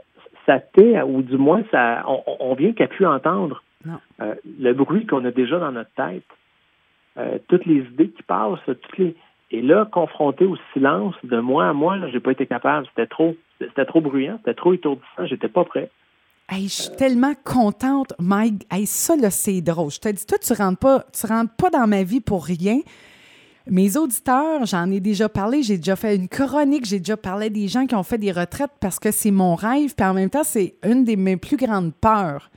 ça 0.46 0.58
tait, 0.58 1.00
ou 1.02 1.22
du 1.22 1.36
moins, 1.36 1.62
ça, 1.70 2.04
on, 2.06 2.54
vient 2.54 2.72
qu'à 2.72 2.88
pu 2.88 3.04
entendre 3.06 3.62
euh, 4.20 4.34
le 4.58 4.72
bruit 4.72 5.06
qu'on 5.06 5.24
a 5.24 5.30
déjà 5.30 5.58
dans 5.58 5.72
notre 5.72 5.90
tête, 5.90 6.24
euh, 7.18 7.38
toutes 7.48 7.66
les 7.66 7.78
idées 7.78 8.10
qui 8.10 8.22
passent, 8.22 8.58
toutes 8.66 8.98
les. 8.98 9.14
Et 9.52 9.62
là, 9.62 9.84
confronté 9.90 10.44
au 10.44 10.56
silence 10.72 11.14
de 11.24 11.38
moi 11.40 11.68
à 11.68 11.72
moi, 11.72 11.98
j'ai 12.12 12.20
pas 12.20 12.30
été 12.30 12.46
capable. 12.46 12.86
C'était 12.88 13.08
trop, 13.08 13.34
c'était 13.58 13.84
trop 13.84 14.00
bruyant, 14.00 14.36
c'était 14.38 14.54
trop 14.54 14.72
étourdissant, 14.72 15.26
j'étais 15.26 15.48
pas 15.48 15.64
prêt. 15.64 15.90
Je 16.52 16.68
suis 16.68 16.96
tellement 16.96 17.34
contente, 17.44 18.12
Mike. 18.18 18.66
Hey, 18.70 18.86
ça, 18.86 19.16
là, 19.16 19.30
c'est 19.30 19.60
drôle. 19.60 19.90
Je 19.90 20.00
te 20.00 20.08
dis, 20.08 20.26
toi, 20.26 20.38
tu 20.38 20.52
rentres 20.52 20.78
pas, 20.78 21.06
tu 21.12 21.26
rentres 21.26 21.54
pas 21.54 21.70
dans 21.70 21.86
ma 21.86 22.02
vie 22.02 22.20
pour 22.20 22.44
rien. 22.44 22.80
Mes 23.66 23.96
auditeurs, 23.96 24.66
j'en 24.66 24.90
ai 24.90 25.00
déjà 25.00 25.28
parlé, 25.28 25.62
j'ai 25.62 25.76
déjà 25.76 25.94
fait 25.94 26.16
une 26.16 26.28
chronique, 26.28 26.86
j'ai 26.86 26.98
déjà 26.98 27.16
parlé 27.16 27.50
des 27.50 27.68
gens 27.68 27.86
qui 27.86 27.94
ont 27.94 28.02
fait 28.02 28.18
des 28.18 28.32
retraites 28.32 28.72
parce 28.80 28.98
que 28.98 29.12
c'est 29.12 29.30
mon 29.30 29.54
rêve, 29.54 29.94
puis 29.94 30.06
en 30.06 30.14
même 30.14 30.30
temps, 30.30 30.44
c'est 30.44 30.74
une 30.82 31.04
des 31.04 31.16
mes 31.16 31.36
plus 31.36 31.56
grandes 31.56 31.94
peurs 31.94 32.50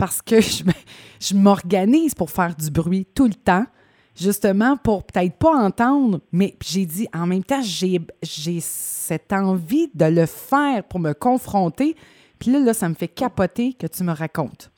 parce 0.00 0.22
que 0.22 0.40
je, 1.20 1.34
m'organise 1.34 2.14
pour 2.14 2.30
faire 2.30 2.54
du 2.54 2.70
bruit 2.70 3.06
tout 3.14 3.26
le 3.26 3.34
temps, 3.34 3.66
justement 4.14 4.76
pour 4.76 5.04
peut-être 5.04 5.36
pas 5.36 5.54
entendre, 5.54 6.20
mais 6.30 6.56
j'ai 6.62 6.86
dit 6.86 7.08
en 7.12 7.26
même 7.26 7.44
temps, 7.44 7.62
j'ai 7.62 8.60
cette 8.60 9.32
envie 9.32 9.90
de 9.94 10.06
le 10.06 10.26
faire 10.26 10.84
pour 10.84 11.00
me 11.00 11.12
confronter, 11.12 11.96
puis 12.40 12.50
là, 12.50 12.58
là, 12.58 12.72
ça 12.72 12.88
me 12.88 12.94
fait 12.94 13.08
capoter 13.08 13.74
que 13.74 13.86
tu 13.86 14.02
me 14.02 14.12
racontes. 14.12 14.70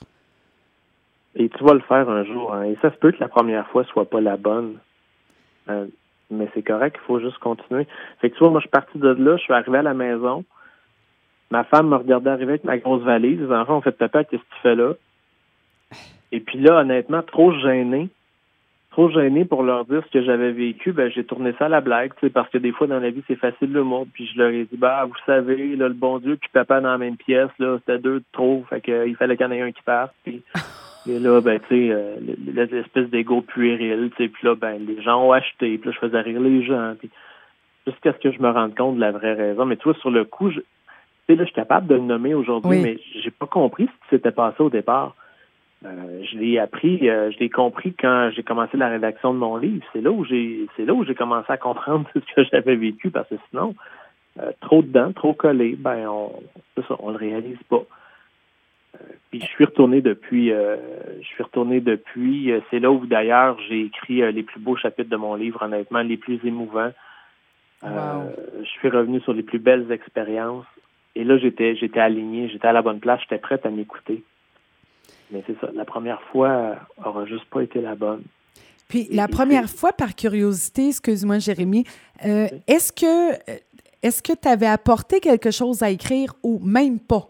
Et 1.35 1.49
tu 1.49 1.65
vas 1.65 1.73
le 1.73 1.81
faire 1.81 2.11
un 2.11 2.25
jour, 2.25 2.53
hein. 2.53 2.65
et 2.65 2.77
ça 2.83 2.91
se 2.91 2.97
peut 2.97 3.13
que 3.13 3.21
la 3.21 3.29
première 3.29 3.67
fois 3.69 3.85
soit 3.85 4.05
pas 4.05 4.21
la 4.21 4.37
bonne. 4.37 4.77
Euh, 5.71 5.87
mais 6.31 6.49
c'est 6.55 6.63
correct, 6.63 6.99
il 7.03 7.07
faut 7.07 7.21
juste 7.21 7.39
continuer. 7.39 7.87
Fait 8.21 8.29
que 8.29 8.35
tu 8.35 8.41
vois, 8.41 8.51
moi, 8.51 8.61
je 8.61 8.65
suis 8.65 8.71
parti 8.71 8.99
de 8.99 9.09
là, 9.09 9.37
je 9.37 9.43
suis 9.43 9.53
arrivé 9.55 9.79
à 9.79 9.83
la 9.83 9.95
maison. 9.95 10.45
Ma 11.51 11.65
femme 11.65 11.89
me 11.89 11.97
regardait 11.97 12.31
arriver 12.31 12.53
avec 12.53 12.65
ma 12.65 12.79
grosse 12.79 13.03
valise. 13.03 13.41
Les 13.41 13.53
enfants 13.53 13.77
ont 13.77 13.83
fait 13.83 13.93
papa, 13.93 14.25
qu'est-ce 14.25 14.43
que 14.43 14.55
tu 14.55 14.61
fais 14.63 14.75
là? 14.75 14.95
Et 16.33 16.41
puis 16.41 16.59
là, 16.59 16.81
honnêtement, 16.81 17.23
trop 17.23 17.53
gêné. 17.53 18.09
Trop 18.93 19.11
gêné 19.11 19.45
pour 19.45 19.63
leur 19.63 19.87
dire 19.87 20.03
ce 20.07 20.11
que 20.11 20.23
j'avais 20.23 20.53
vécu, 20.53 20.93
ben 20.93 21.11
j'ai 21.11 21.25
tourné 21.25 21.55
ça 21.59 21.67
à 21.67 21.69
la 21.69 21.81
blague, 21.81 22.13
parce 22.33 22.49
que 22.51 22.59
des 22.59 22.73
fois 22.73 22.87
dans 22.87 23.01
la 23.01 23.11
vie, 23.11 23.23
c'est 23.27 23.37
facile 23.37 23.73
le 23.73 23.83
mot. 23.83 24.07
Puis 24.13 24.31
je 24.33 24.39
leur 24.39 24.51
ai 24.51 24.65
dit, 24.65 24.77
bah, 24.77 25.05
vous 25.07 25.17
savez, 25.25 25.77
là, 25.77 25.89
le 25.89 25.95
bon 25.95 26.19
Dieu, 26.19 26.37
puis 26.37 26.51
papa 26.53 26.81
dans 26.81 26.91
la 26.91 26.99
même 26.99 27.17
pièce, 27.17 27.51
là, 27.59 27.79
c'était 27.79 27.99
deux 27.99 28.21
de 28.21 28.25
trop. 28.33 28.65
Fait 28.69 28.81
que, 28.81 29.09
il 29.09 29.17
fallait 29.17 29.37
qu'il 29.37 29.47
y 29.47 29.49
en 29.49 29.53
ait 29.53 29.63
un 29.63 29.73
qui 29.73 29.83
parte. 29.83 30.13
Puis 30.25 30.43
Et 31.09 31.19
là, 31.19 31.41
ben, 31.41 31.59
tu 31.59 31.67
sais, 31.69 31.91
euh, 31.91 32.17
l'espèce 32.71 33.11
d'ego 33.11 33.41
puéril, 33.41 34.11
tu 34.17 34.25
sais, 34.25 34.29
puis 34.29 34.47
là, 34.47 34.55
ben, 34.55 34.79
les 34.87 35.03
gens 35.03 35.27
ont 35.27 35.33
acheté, 35.33 35.77
puis 35.79 35.91
là, 35.91 35.93
je 35.93 36.07
faisais 36.07 36.21
rire 36.21 36.41
les 36.41 36.65
gens, 36.65 36.95
puis 36.97 37.11
jusqu'à 37.87 38.13
ce 38.13 38.19
que 38.19 38.31
je 38.31 38.41
me 38.41 38.51
rende 38.51 38.77
compte 38.77 38.97
de 38.97 39.01
la 39.01 39.11
vraie 39.11 39.35
raison. 39.35 39.65
Mais 39.65 39.77
tu 39.77 39.85
vois, 39.85 39.95
sur 39.95 40.11
le 40.11 40.25
coup, 40.25 40.51
tu 40.51 40.61
sais, 41.29 41.35
là, 41.35 41.43
je 41.43 41.47
suis 41.47 41.55
capable 41.55 41.89
de 41.89 41.95
le 41.95 42.03
nommer 42.03 42.35
aujourd'hui, 42.35 42.81
mais 42.81 42.99
j'ai 43.21 43.33
pas 43.33 43.47
compris 43.47 43.87
ce 43.87 43.91
qui 43.91 44.17
s'était 44.17 44.31
passé 44.31 44.57
au 44.61 44.71
départ. 44.71 45.17
Euh, 45.85 46.23
je 46.31 46.39
l'ai 46.39 46.59
appris, 46.59 47.09
euh, 47.09 47.31
je 47.33 47.39
l'ai 47.39 47.51
compris 47.51 47.93
quand 47.95 48.31
j'ai 48.35 48.43
commencé 48.43 48.77
la 48.77 48.89
rédaction 48.89 49.35
de 49.35 49.39
mon 49.39 49.57
livre. 49.57 49.85
C'est 49.93 50.01
là 50.01 50.11
où 50.11 50.25
j'ai, 50.25 50.67
c'est 50.77 50.85
là 50.85 50.95
où 50.95 51.05
j'ai 51.05 51.15
commencé 51.15 51.51
à 51.51 51.57
comprendre 51.57 52.09
ce 52.15 52.21
que 52.21 52.45
j'avais 52.51 52.77
vécu, 52.77 53.11
parce 53.11 53.29
que 53.29 53.35
sinon, 53.51 53.75
trop 54.61 54.83
dedans, 54.83 55.13
trop 55.13 55.35
collé, 55.35 55.77
ben, 55.77 56.07
on, 56.09 56.33
ça, 56.89 56.97
on 57.01 57.11
le 57.11 57.17
réalise 57.17 57.63
pas. 57.69 57.85
Puis 59.31 59.41
je 59.41 59.47
suis 59.47 59.65
retourné 59.65 60.03
depuis. 60.03 60.53
Euh, 60.53 60.77
je 61.21 61.27
suis 61.27 61.43
retourné 61.43 61.81
depuis. 61.81 62.53
Euh, 62.53 62.61
c'est 62.71 62.81
là 62.81 62.91
où 62.91 63.07
d'ailleurs 63.07 63.59
j'ai 63.69 63.81
écrit 63.81 64.23
euh, 64.23 64.31
les 64.31 64.43
plus 64.43 64.61
beaux 64.61 64.77
chapitres 64.77 65.09
de 65.09 65.17
mon 65.17 65.35
livre, 65.35 65.63
honnêtement, 65.63 66.03
les 66.03 66.17
plus 66.17 66.39
émouvants. 66.45 66.93
je 67.83 68.69
suis 68.79 68.89
revenu 68.89 69.21
sur 69.21 69.33
les 69.33 69.43
plus 69.43 69.59
belles 69.59 69.91
expériences. 69.91 70.67
Et 71.15 71.25
là, 71.25 71.39
j'étais 71.39 71.77
j'étais 71.77 72.01
aligné, 72.01 72.49
j'étais 72.49 72.69
à 72.69 72.73
la 72.73 72.83
bonne 72.83 73.01
place, 73.01 73.21
j'étais 73.23 73.39
prête 73.39 73.65
à 73.65 73.71
m'écouter. 73.71 74.23
Mais 75.31 75.43
c'est 75.47 75.59
ça, 75.61 75.69
la 75.75 75.85
première 75.85 76.21
fois 76.33 76.77
aura 77.05 77.25
juste 77.27 77.45
pas 77.47 77.63
été 77.63 77.81
la 77.81 77.95
bonne. 77.95 78.23
Puis 78.89 79.09
la 79.11 79.29
première 79.29 79.71
fois, 79.71 79.93
par 79.93 80.15
curiosité, 80.15 80.89
excuse-moi, 80.89 81.39
Jérémy, 81.39 81.85
est-ce 82.23 82.93
que 82.93 83.39
est-ce 84.03 84.23
que 84.23 84.33
tu 84.33 84.49
avais 84.49 84.67
apporté 84.67 85.21
quelque 85.21 85.51
chose 85.51 85.83
à 85.83 85.91
écrire 85.91 86.35
ou 86.43 86.61
même 86.65 86.99
pas? 86.99 87.29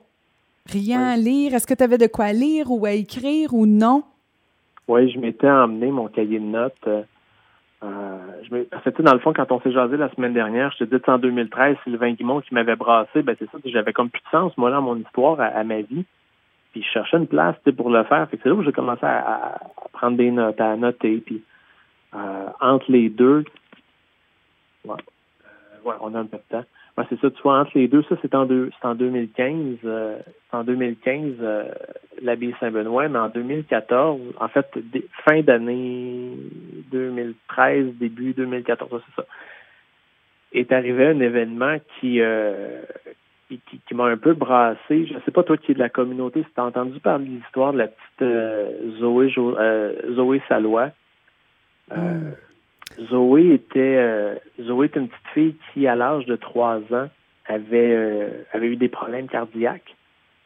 Rien 0.66 1.02
à 1.02 1.16
lire? 1.16 1.54
Est-ce 1.54 1.66
que 1.66 1.74
tu 1.74 1.84
avais 1.84 1.98
de 1.98 2.06
quoi 2.06 2.32
lire 2.32 2.70
ou 2.70 2.86
à 2.86 2.92
écrire 2.92 3.52
ou 3.52 3.66
non? 3.66 4.04
Oui, 4.88 5.10
je 5.10 5.18
m'étais 5.18 5.50
emmené 5.50 5.90
mon 5.90 6.08
cahier 6.08 6.38
de 6.38 6.44
notes. 6.44 6.74
Euh, 6.86 7.02
euh 7.82 8.18
je 8.42 9.02
dans 9.02 9.12
le 9.12 9.18
fond, 9.18 9.32
quand 9.32 9.50
on 9.52 9.60
s'est 9.60 9.72
jasé 9.72 9.96
la 9.96 10.08
semaine 10.14 10.32
dernière, 10.32 10.72
je 10.72 10.84
te 10.84 10.96
dis 10.96 11.02
en 11.06 11.18
2013, 11.18 11.76
Sylvain 11.84 12.12
Guimond 12.12 12.40
qui 12.40 12.54
m'avait 12.54 12.76
brassé, 12.76 13.22
ben 13.22 13.36
c'est 13.38 13.50
ça, 13.50 13.58
j'avais 13.64 13.92
comme 13.92 14.10
plus 14.10 14.22
de 14.22 14.30
sens, 14.30 14.56
moi, 14.56 14.70
là, 14.70 14.80
mon 14.80 14.96
histoire, 14.96 15.40
à, 15.40 15.64
ma 15.64 15.82
vie. 15.82 16.04
Puis 16.72 16.82
je 16.82 16.88
cherchais 16.88 17.16
une 17.18 17.26
place 17.26 17.56
pour 17.76 17.90
le 17.90 18.02
faire. 18.04 18.26
c'est 18.30 18.44
là 18.44 18.54
où 18.54 18.62
j'ai 18.62 18.72
commencé 18.72 19.04
à, 19.04 19.60
prendre 19.92 20.16
des 20.16 20.30
notes, 20.30 20.60
à 20.60 20.76
noter. 20.76 21.22
Puis 21.24 21.42
euh, 22.14 22.46
entre 22.60 22.90
les 22.90 23.08
deux, 23.08 23.44
ouais, 24.84 24.92
euh, 24.94 25.88
ouais, 25.88 25.94
on 26.00 26.14
a 26.14 26.20
un 26.20 26.26
peu 26.26 26.38
de 26.38 26.42
temps 26.56 26.64
c'est 27.08 27.20
ça, 27.20 27.30
tu 27.30 27.42
vois, 27.42 27.60
entre 27.60 27.72
les 27.74 27.88
deux, 27.88 28.02
ça, 28.08 28.16
c'est 28.20 28.34
en, 28.34 28.46
en 28.82 28.94
2015. 28.94 29.78
Euh, 29.84 30.18
en 30.52 30.64
2015, 30.64 31.36
euh, 31.40 31.64
l'abbaye 32.20 32.54
Saint-Benoît, 32.60 33.08
mais 33.08 33.18
en 33.18 33.28
2014, 33.28 34.20
en 34.38 34.48
fait, 34.48 34.66
fin 35.24 35.40
d'année 35.40 36.32
2013, 36.90 37.94
début 37.98 38.34
2014, 38.34 39.02
c'est 39.06 39.22
ça, 39.22 39.28
est 40.52 40.70
arrivé 40.72 41.06
un 41.06 41.20
événement 41.20 41.76
qui, 41.98 42.20
euh, 43.52 43.56
qui, 43.70 43.80
qui, 43.86 43.94
m'a 43.94 44.04
un 44.06 44.16
peu 44.16 44.34
brassé. 44.34 45.06
Je 45.06 45.14
ne 45.14 45.20
sais 45.20 45.30
pas, 45.30 45.42
toi 45.42 45.56
qui 45.56 45.72
es 45.72 45.74
de 45.74 45.78
la 45.78 45.88
communauté, 45.88 46.42
si 46.42 46.54
tu 46.54 46.60
as 46.60 46.64
entendu 46.64 46.98
parler 47.00 47.26
de 47.26 47.30
l'histoire 47.30 47.72
de 47.72 47.78
la 47.78 47.88
petite 47.88 48.22
euh, 48.22 48.98
Zoé, 48.98 49.32
Zoé 50.14 50.42
Salois. 50.48 50.90
Mm. 51.90 52.32
Zoé 53.10 53.54
était 53.54 53.96
euh, 53.98 54.34
Zoé 54.60 54.86
est 54.86 54.96
une 54.96 55.08
petite 55.08 55.28
fille 55.34 55.56
qui, 55.72 55.86
à 55.86 55.94
l'âge 55.94 56.26
de 56.26 56.36
trois 56.36 56.78
ans, 56.92 57.08
avait 57.46 57.94
euh, 57.94 58.44
avait 58.52 58.68
eu 58.68 58.76
des 58.76 58.88
problèmes 58.88 59.28
cardiaques 59.28 59.96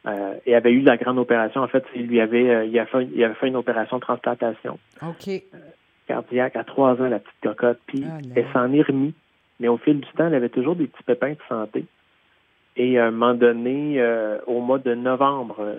euh, 0.07 0.35
et 0.47 0.55
avait 0.55 0.73
eu 0.73 0.83
la 0.83 0.97
grande 0.97 1.19
opération. 1.19 1.63
En 1.63 1.69
fait, 1.69 1.85
il 1.95 2.07
lui 2.07 2.21
avait 2.21 2.69
il, 2.69 2.87
fait, 2.87 3.09
il 3.13 3.25
avait 3.25 3.35
fait 3.35 3.49
une 3.49 3.57
opération 3.57 3.97
de 3.97 4.03
transplantation 4.03 4.79
cardiaque 6.07 6.55
à 6.55 6.65
trois 6.65 6.93
ans, 7.03 7.09
la 7.09 7.19
petite 7.19 7.41
cocotte. 7.43 7.81
Puis 7.87 8.05
ah, 8.07 8.19
elle 8.37 8.47
s'en 8.53 8.73
est 8.73 8.83
remis, 8.83 9.15
mais 9.59 9.69
au 9.69 9.77
fil 9.77 10.01
du 10.01 10.09
temps, 10.13 10.27
elle 10.29 10.35
avait 10.35 10.49
toujours 10.49 10.77
des 10.77 10.87
petits 10.87 11.03
pépins 11.03 11.33
de 11.33 11.39
santé. 11.49 11.85
Et 12.77 12.99
à 12.99 13.07
un 13.07 13.11
moment 13.11 13.35
donné, 13.35 14.03
au 14.47 14.61
mois 14.61 14.79
de 14.79 14.95
novembre, 14.95 15.77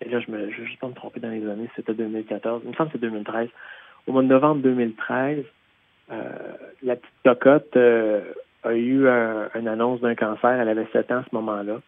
et 0.00 0.08
là, 0.08 0.20
je 0.20 0.30
me, 0.30 0.50
je 0.50 0.60
vais 0.60 0.66
juste 0.66 0.80
pas 0.80 0.88
me 0.88 0.94
tromper 0.94 1.20
dans 1.20 1.30
les 1.30 1.46
années, 1.48 1.68
c'était 1.74 1.94
2014, 1.94 2.62
il 2.64 2.70
me 2.70 2.74
semble 2.74 2.90
que 2.90 2.98
c'est 2.98 3.06
2013. 3.06 3.48
Au 4.06 4.12
mois 4.12 4.22
de 4.22 4.28
novembre 4.28 4.62
2013, 4.62 5.44
euh, 6.10 6.22
la 6.82 6.96
petite 6.96 7.14
cocotte 7.24 7.76
euh, 7.76 8.32
a 8.62 8.72
eu 8.74 9.08
un, 9.08 9.50
une 9.54 9.68
annonce 9.68 10.00
d'un 10.00 10.14
cancer. 10.14 10.50
Elle 10.50 10.68
avait 10.68 10.86
7 10.92 11.10
ans 11.10 11.18
à 11.18 11.24
ce 11.28 11.34
moment-là. 11.34 11.80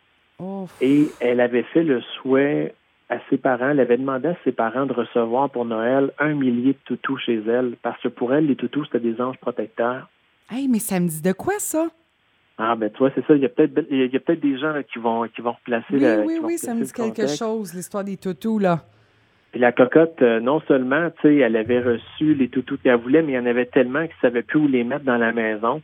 Et 0.81 1.09
elle 1.21 1.41
avait 1.41 1.63
fait 1.65 1.83
le 1.83 2.01
souhait 2.01 2.75
à 3.11 3.19
ses 3.29 3.39
parents, 3.39 3.71
elle 3.71 3.81
avait 3.81 3.99
demandé 3.99 4.29
à 4.29 4.37
ses 4.45 4.53
parents 4.53 4.87
de 4.87 4.93
recevoir 4.93 5.51
pour 5.51 5.65
Noël 5.65 6.13
un 6.19 6.33
millier 6.33 6.73
de 6.73 6.79
toutous 6.85 7.19
chez 7.19 7.43
elle, 7.47 7.75
parce 7.83 8.01
que 8.01 8.09
pour 8.09 8.33
elle, 8.33 8.47
les 8.47 8.55
toutous, 8.55 8.85
c'était 8.85 9.01
des 9.01 9.21
anges 9.21 9.37
protecteurs. 9.39 10.09
Hey, 10.49 10.69
mais 10.69 10.79
ça 10.79 11.01
me 11.01 11.09
dit 11.09 11.21
de 11.21 11.33
quoi, 11.33 11.55
ça? 11.59 11.89
Ah, 12.63 12.77
ben, 12.77 12.91
tu 12.91 12.99
vois, 12.99 13.11
c'est 13.15 13.27
ça. 13.27 13.35
Il 13.35 13.41
y 13.41 13.47
a 13.47 13.49
peut-être 13.49 13.73
peut 13.73 14.37
des 14.37 14.59
gens 14.59 14.75
qui 14.93 14.99
vont, 14.99 15.27
qui 15.29 15.41
vont 15.41 15.53
replacer 15.53 15.87
Oui, 15.93 16.25
oui, 16.27 16.41
oui, 16.43 16.59
ça 16.59 16.75
me 16.75 16.85
dit 16.85 16.93
quelque 16.93 17.27
chose, 17.27 17.73
l'histoire 17.73 18.05
des 18.05 18.19
toutous, 18.19 18.59
là. 18.59 18.81
Puis 19.51 19.61
la 19.61 19.73
cocotte, 19.73 20.21
euh, 20.21 20.41
non 20.41 20.61
seulement, 20.69 21.11
tu 21.11 21.23
sais, 21.23 21.37
elle 21.37 21.57
avait 21.57 21.81
reçu 21.81 22.35
les 22.35 22.49
toutous 22.49 22.77
qu'elle 22.77 22.97
voulait, 22.97 23.23
mais 23.23 23.33
il 23.33 23.37
y 23.37 23.39
en 23.39 23.47
avait 23.47 23.65
tellement 23.65 24.01
qu'elle 24.01 24.17
savait 24.21 24.43
plus 24.43 24.61
où 24.61 24.69
les 24.69 24.85
mettre 24.85 25.07
dans 25.07 25.17
la 25.17 25.33
maison. 25.33 25.81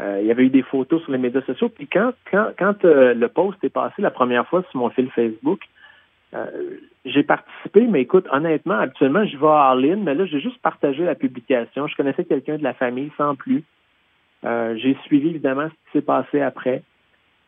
Euh, 0.00 0.18
il 0.22 0.26
y 0.26 0.30
avait 0.30 0.46
eu 0.46 0.48
des 0.48 0.62
photos 0.62 1.02
sur 1.02 1.12
les 1.12 1.18
médias 1.18 1.42
sociaux. 1.42 1.68
Puis 1.68 1.86
quand, 1.86 2.12
quand, 2.30 2.48
quand 2.58 2.84
euh, 2.86 3.12
le 3.12 3.28
post 3.28 3.62
est 3.62 3.68
passé 3.68 4.00
la 4.00 4.10
première 4.10 4.48
fois 4.48 4.64
sur 4.70 4.80
mon 4.80 4.88
fil 4.90 5.10
Facebook, 5.10 5.60
j'ai 7.04 7.22
participé, 7.22 7.86
mais 7.86 8.00
écoute, 8.00 8.26
honnêtement, 8.32 8.80
actuellement, 8.80 9.24
je 9.24 9.36
vais 9.36 9.46
à 9.46 9.68
Arlene, 9.68 10.02
mais 10.02 10.16
là, 10.16 10.26
j'ai 10.26 10.40
juste 10.40 10.60
partagé 10.62 11.04
la 11.04 11.14
publication. 11.14 11.86
Je 11.86 11.94
connaissais 11.94 12.24
quelqu'un 12.24 12.56
de 12.56 12.64
la 12.64 12.74
famille 12.74 13.12
sans 13.16 13.36
plus. 13.36 13.62
J'ai 14.44 14.96
suivi 15.04 15.30
évidemment 15.30 15.68
ce 15.68 15.72
qui 15.72 15.98
s'est 15.98 16.04
passé 16.04 16.40
après. 16.40 16.82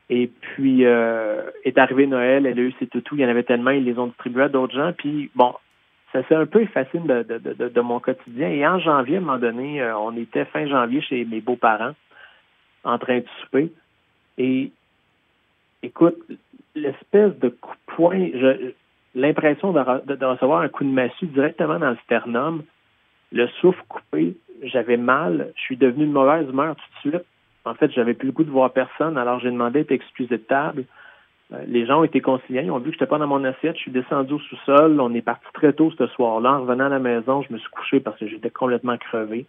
Et 0.09 0.29
puis, 0.29 0.85
euh, 0.85 1.51
est 1.65 1.79
arrivé 1.79 2.07
Noël, 2.07 2.47
elle 2.47 2.59
a 2.59 2.63
eu 2.63 2.73
ses 2.79 2.87
toutous, 2.87 3.17
il 3.17 3.23
y 3.23 3.27
en 3.27 3.29
avait 3.29 3.43
tellement, 3.43 3.73
ils 3.73 3.85
les 3.85 3.99
ont 3.99 4.07
distribués 4.07 4.45
à 4.45 4.49
d'autres 4.49 4.75
gens. 4.75 4.93
Puis, 4.97 5.31
bon, 5.35 5.53
ça 6.13 6.23
s'est 6.25 6.35
un 6.35 6.47
peu 6.47 6.63
effacé 6.63 6.99
de, 7.01 7.81
mon 7.81 7.99
quotidien. 7.99 8.49
Et 8.49 8.67
en 8.67 8.79
janvier, 8.79 9.17
à 9.17 9.19
un 9.19 9.23
moment 9.23 9.39
donné, 9.39 9.83
euh, 9.83 9.99
on 9.99 10.17
était 10.17 10.45
fin 10.45 10.67
janvier 10.67 11.01
chez 11.03 11.25
mes 11.25 11.41
beaux-parents, 11.41 11.95
en 12.85 12.99
train 12.99 13.19
de 13.19 13.27
souper. 13.41 13.73
Et, 14.39 14.71
écoute, 15.83 16.19
l'espèce 16.77 17.37
de 17.41 17.49
coup 17.49 17.75
de 17.99 18.75
l'impression 19.15 19.73
de, 19.73 20.25
recevoir 20.25 20.61
un 20.61 20.69
coup 20.69 20.85
de 20.85 20.91
massue 20.91 21.27
directement 21.27 21.79
dans 21.79 21.91
le 21.91 21.97
sternum, 22.05 22.63
le 23.33 23.49
souffle 23.61 23.83
coupé, 23.89 24.37
j'avais 24.63 24.97
mal, 24.97 25.53
je 25.57 25.61
suis 25.61 25.77
devenu 25.77 26.07
de 26.07 26.13
mauvaise 26.13 26.49
humeur 26.49 26.77
tout 26.77 27.11
de 27.11 27.11
suite. 27.11 27.27
En 27.65 27.75
fait, 27.75 27.91
j'avais 27.93 28.15
plus 28.15 28.27
le 28.27 28.33
goût 28.33 28.45
de 28.45 28.51
voir 28.51 28.73
personne, 28.73 29.19
alors 29.19 29.41
j'ai 29.41 29.51
demandé 29.51 29.81
d'être 29.81 29.93
excusé 29.93 30.39
de 30.39 30.43
table. 30.43 30.85
Euh, 31.53 31.63
les 31.67 31.87
gens 31.87 32.01
ont 32.01 32.05
été 32.05 32.21
conciliants, 32.21 32.63
ils 32.63 32.71
ont 32.71 32.79
vu 32.79 32.91
que 32.91 32.93
je 32.93 32.97
n'étais 32.97 33.07
pas 33.07 33.19
dans 33.19 33.27
mon 33.27 33.45
assiette, 33.45 33.77
je 33.77 33.83
suis 33.83 33.91
descendu 33.91 34.35
au 34.35 34.39
sous-sol, 34.39 35.01
on 35.01 35.15
est 35.15 35.23
parti 35.23 35.47
très 35.53 35.73
tôt 35.73 35.93
ce 35.97 36.07
soir-là. 36.09 36.55
En 36.55 36.61
revenant 36.63 36.87
à 36.87 36.91
la 36.91 36.99
maison, 36.99 37.43
je 37.43 37.53
me 37.53 37.59
suis 37.59 37.71
couché 37.71 38.01
parce 38.01 38.19
que 38.19 38.27
j'étais 38.27 38.51
complètement 38.51 38.97
crevé. 38.97 39.47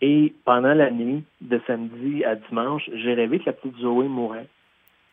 Et 0.00 0.34
pendant 0.44 0.74
la 0.74 0.90
nuit, 0.90 1.24
de 1.40 1.60
samedi 1.66 2.24
à 2.24 2.34
dimanche, 2.34 2.90
j'ai 2.92 3.14
rêvé 3.14 3.38
que 3.38 3.46
la 3.46 3.52
petite 3.52 3.78
Zoé 3.78 4.08
mourait. 4.08 4.48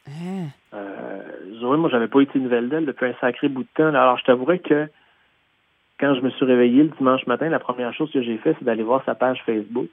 Hein? 0.08 0.48
Euh, 0.74 1.22
Zoé, 1.60 1.78
moi, 1.78 1.90
j'avais 1.90 2.08
pas 2.08 2.22
été 2.22 2.40
nouvelle 2.40 2.70
d'elle 2.70 2.86
depuis 2.86 3.06
un 3.06 3.14
sacré 3.22 3.50
bout 3.50 3.64
de 3.64 3.70
temps. 3.76 3.88
Alors, 3.88 4.18
je 4.18 4.24
t'avouerais 4.24 4.60
que 4.60 4.88
quand 6.00 6.16
je 6.16 6.22
me 6.22 6.30
suis 6.32 6.46
réveillé 6.46 6.84
le 6.84 6.90
dimanche 6.90 7.26
matin, 7.28 7.50
la 7.50 7.60
première 7.60 7.94
chose 7.94 8.12
que 8.12 8.22
j'ai 8.22 8.38
fait, 8.38 8.56
c'est 8.58 8.66
d'aller 8.66 8.84
voir 8.84 9.04
sa 9.06 9.16
page 9.16 9.42
Facebook 9.46 9.90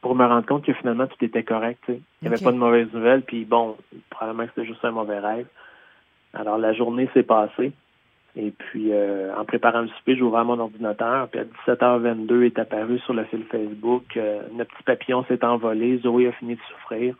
pour 0.00 0.14
me 0.14 0.24
rendre 0.24 0.46
compte 0.46 0.64
que 0.64 0.72
finalement 0.74 1.06
tout 1.06 1.24
était 1.24 1.42
correct. 1.42 1.82
Il 1.88 2.02
n'y 2.22 2.28
avait 2.28 2.42
pas 2.42 2.52
de 2.52 2.58
mauvaises 2.58 2.92
nouvelles, 2.92 3.22
puis 3.22 3.44
bon, 3.44 3.76
probablement 4.10 4.44
que 4.44 4.52
c'était 4.54 4.68
juste 4.68 4.84
un 4.84 4.92
mauvais 4.92 5.18
rêve. 5.18 5.46
Alors 6.34 6.58
la 6.58 6.72
journée 6.72 7.08
s'est 7.14 7.22
passée. 7.22 7.72
Et 8.36 8.52
puis, 8.52 8.92
euh, 8.92 9.34
en 9.36 9.44
préparant 9.44 9.80
le 9.80 9.88
souper, 9.88 10.14
j'ai 10.14 10.22
ouvert 10.22 10.44
mon 10.44 10.60
ordinateur, 10.60 11.28
puis 11.28 11.40
à 11.40 11.44
17h22 11.44 12.44
est 12.44 12.58
apparu 12.58 13.00
sur 13.00 13.14
le 13.14 13.24
fil 13.24 13.44
Facebook. 13.44 14.16
Euh, 14.16 14.42
notre 14.52 14.72
petit 14.74 14.84
papillon 14.84 15.24
s'est 15.24 15.44
envolé, 15.44 15.98
Zoé 15.98 16.28
a 16.28 16.32
fini 16.32 16.54
de 16.54 16.60
souffrir. 16.70 17.16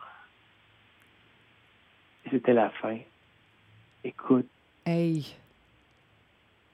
C'était 2.29 2.53
la 2.53 2.69
fin. 2.69 2.99
Écoute. 4.03 4.47
Hey. 4.85 5.35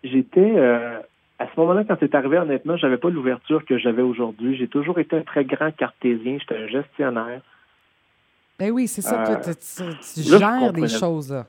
J'étais 0.06 0.54
euh, 0.56 1.00
à 1.40 1.48
ce 1.48 1.60
moment-là, 1.60 1.84
quand 1.84 1.98
c'est 2.00 2.14
arrivé, 2.16 2.38
honnêtement, 2.38 2.78
j'avais 2.78 2.98
pas 2.98 3.10
l'ouverture 3.10 3.66
que 3.66 3.78
j'avais 3.78 4.02
aujourd'hui. 4.02 4.56
J'ai 4.56 4.68
toujours 4.68 5.00
été 5.00 5.18
un 5.18 5.22
très 5.22 5.44
grand 5.44 5.72
cartésien. 5.72 6.38
J'étais 6.40 6.58
un 6.58 6.68
gestionnaire. 6.68 7.42
Ben 8.60 8.72
oui, 8.72 8.88
c'est 8.88 9.02
ça. 9.02 9.22
Euh, 9.22 9.54
tu, 9.54 10.22
gères 10.22 10.72
des 10.72 10.88
choses. 10.88 11.32
Là. 11.32 11.46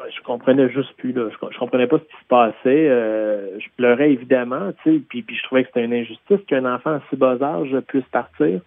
Je 0.00 0.20
comprenais 0.22 0.68
juste 0.70 0.92
plus. 0.98 1.12
Là. 1.12 1.28
Je, 1.30 1.58
comprenais 1.58 1.86
pas 1.86 1.98
ce 1.98 2.04
qui 2.04 2.22
se 2.22 2.28
passait. 2.28 2.88
Euh, 2.88 3.58
je 3.60 3.66
pleurais 3.76 4.10
évidemment, 4.10 4.72
tu 4.82 4.92
sais, 4.92 5.02
puis, 5.08 5.22
puis 5.22 5.36
je 5.36 5.42
trouvais 5.44 5.62
que 5.62 5.68
c'était 5.68 5.84
une 5.84 5.94
injustice 5.94 6.40
qu'un 6.46 6.66
enfant 6.66 6.94
à 6.96 7.00
si 7.08 7.16
bas 7.16 7.38
âge 7.40 7.74
puisse 7.86 8.04
partir. 8.12 8.60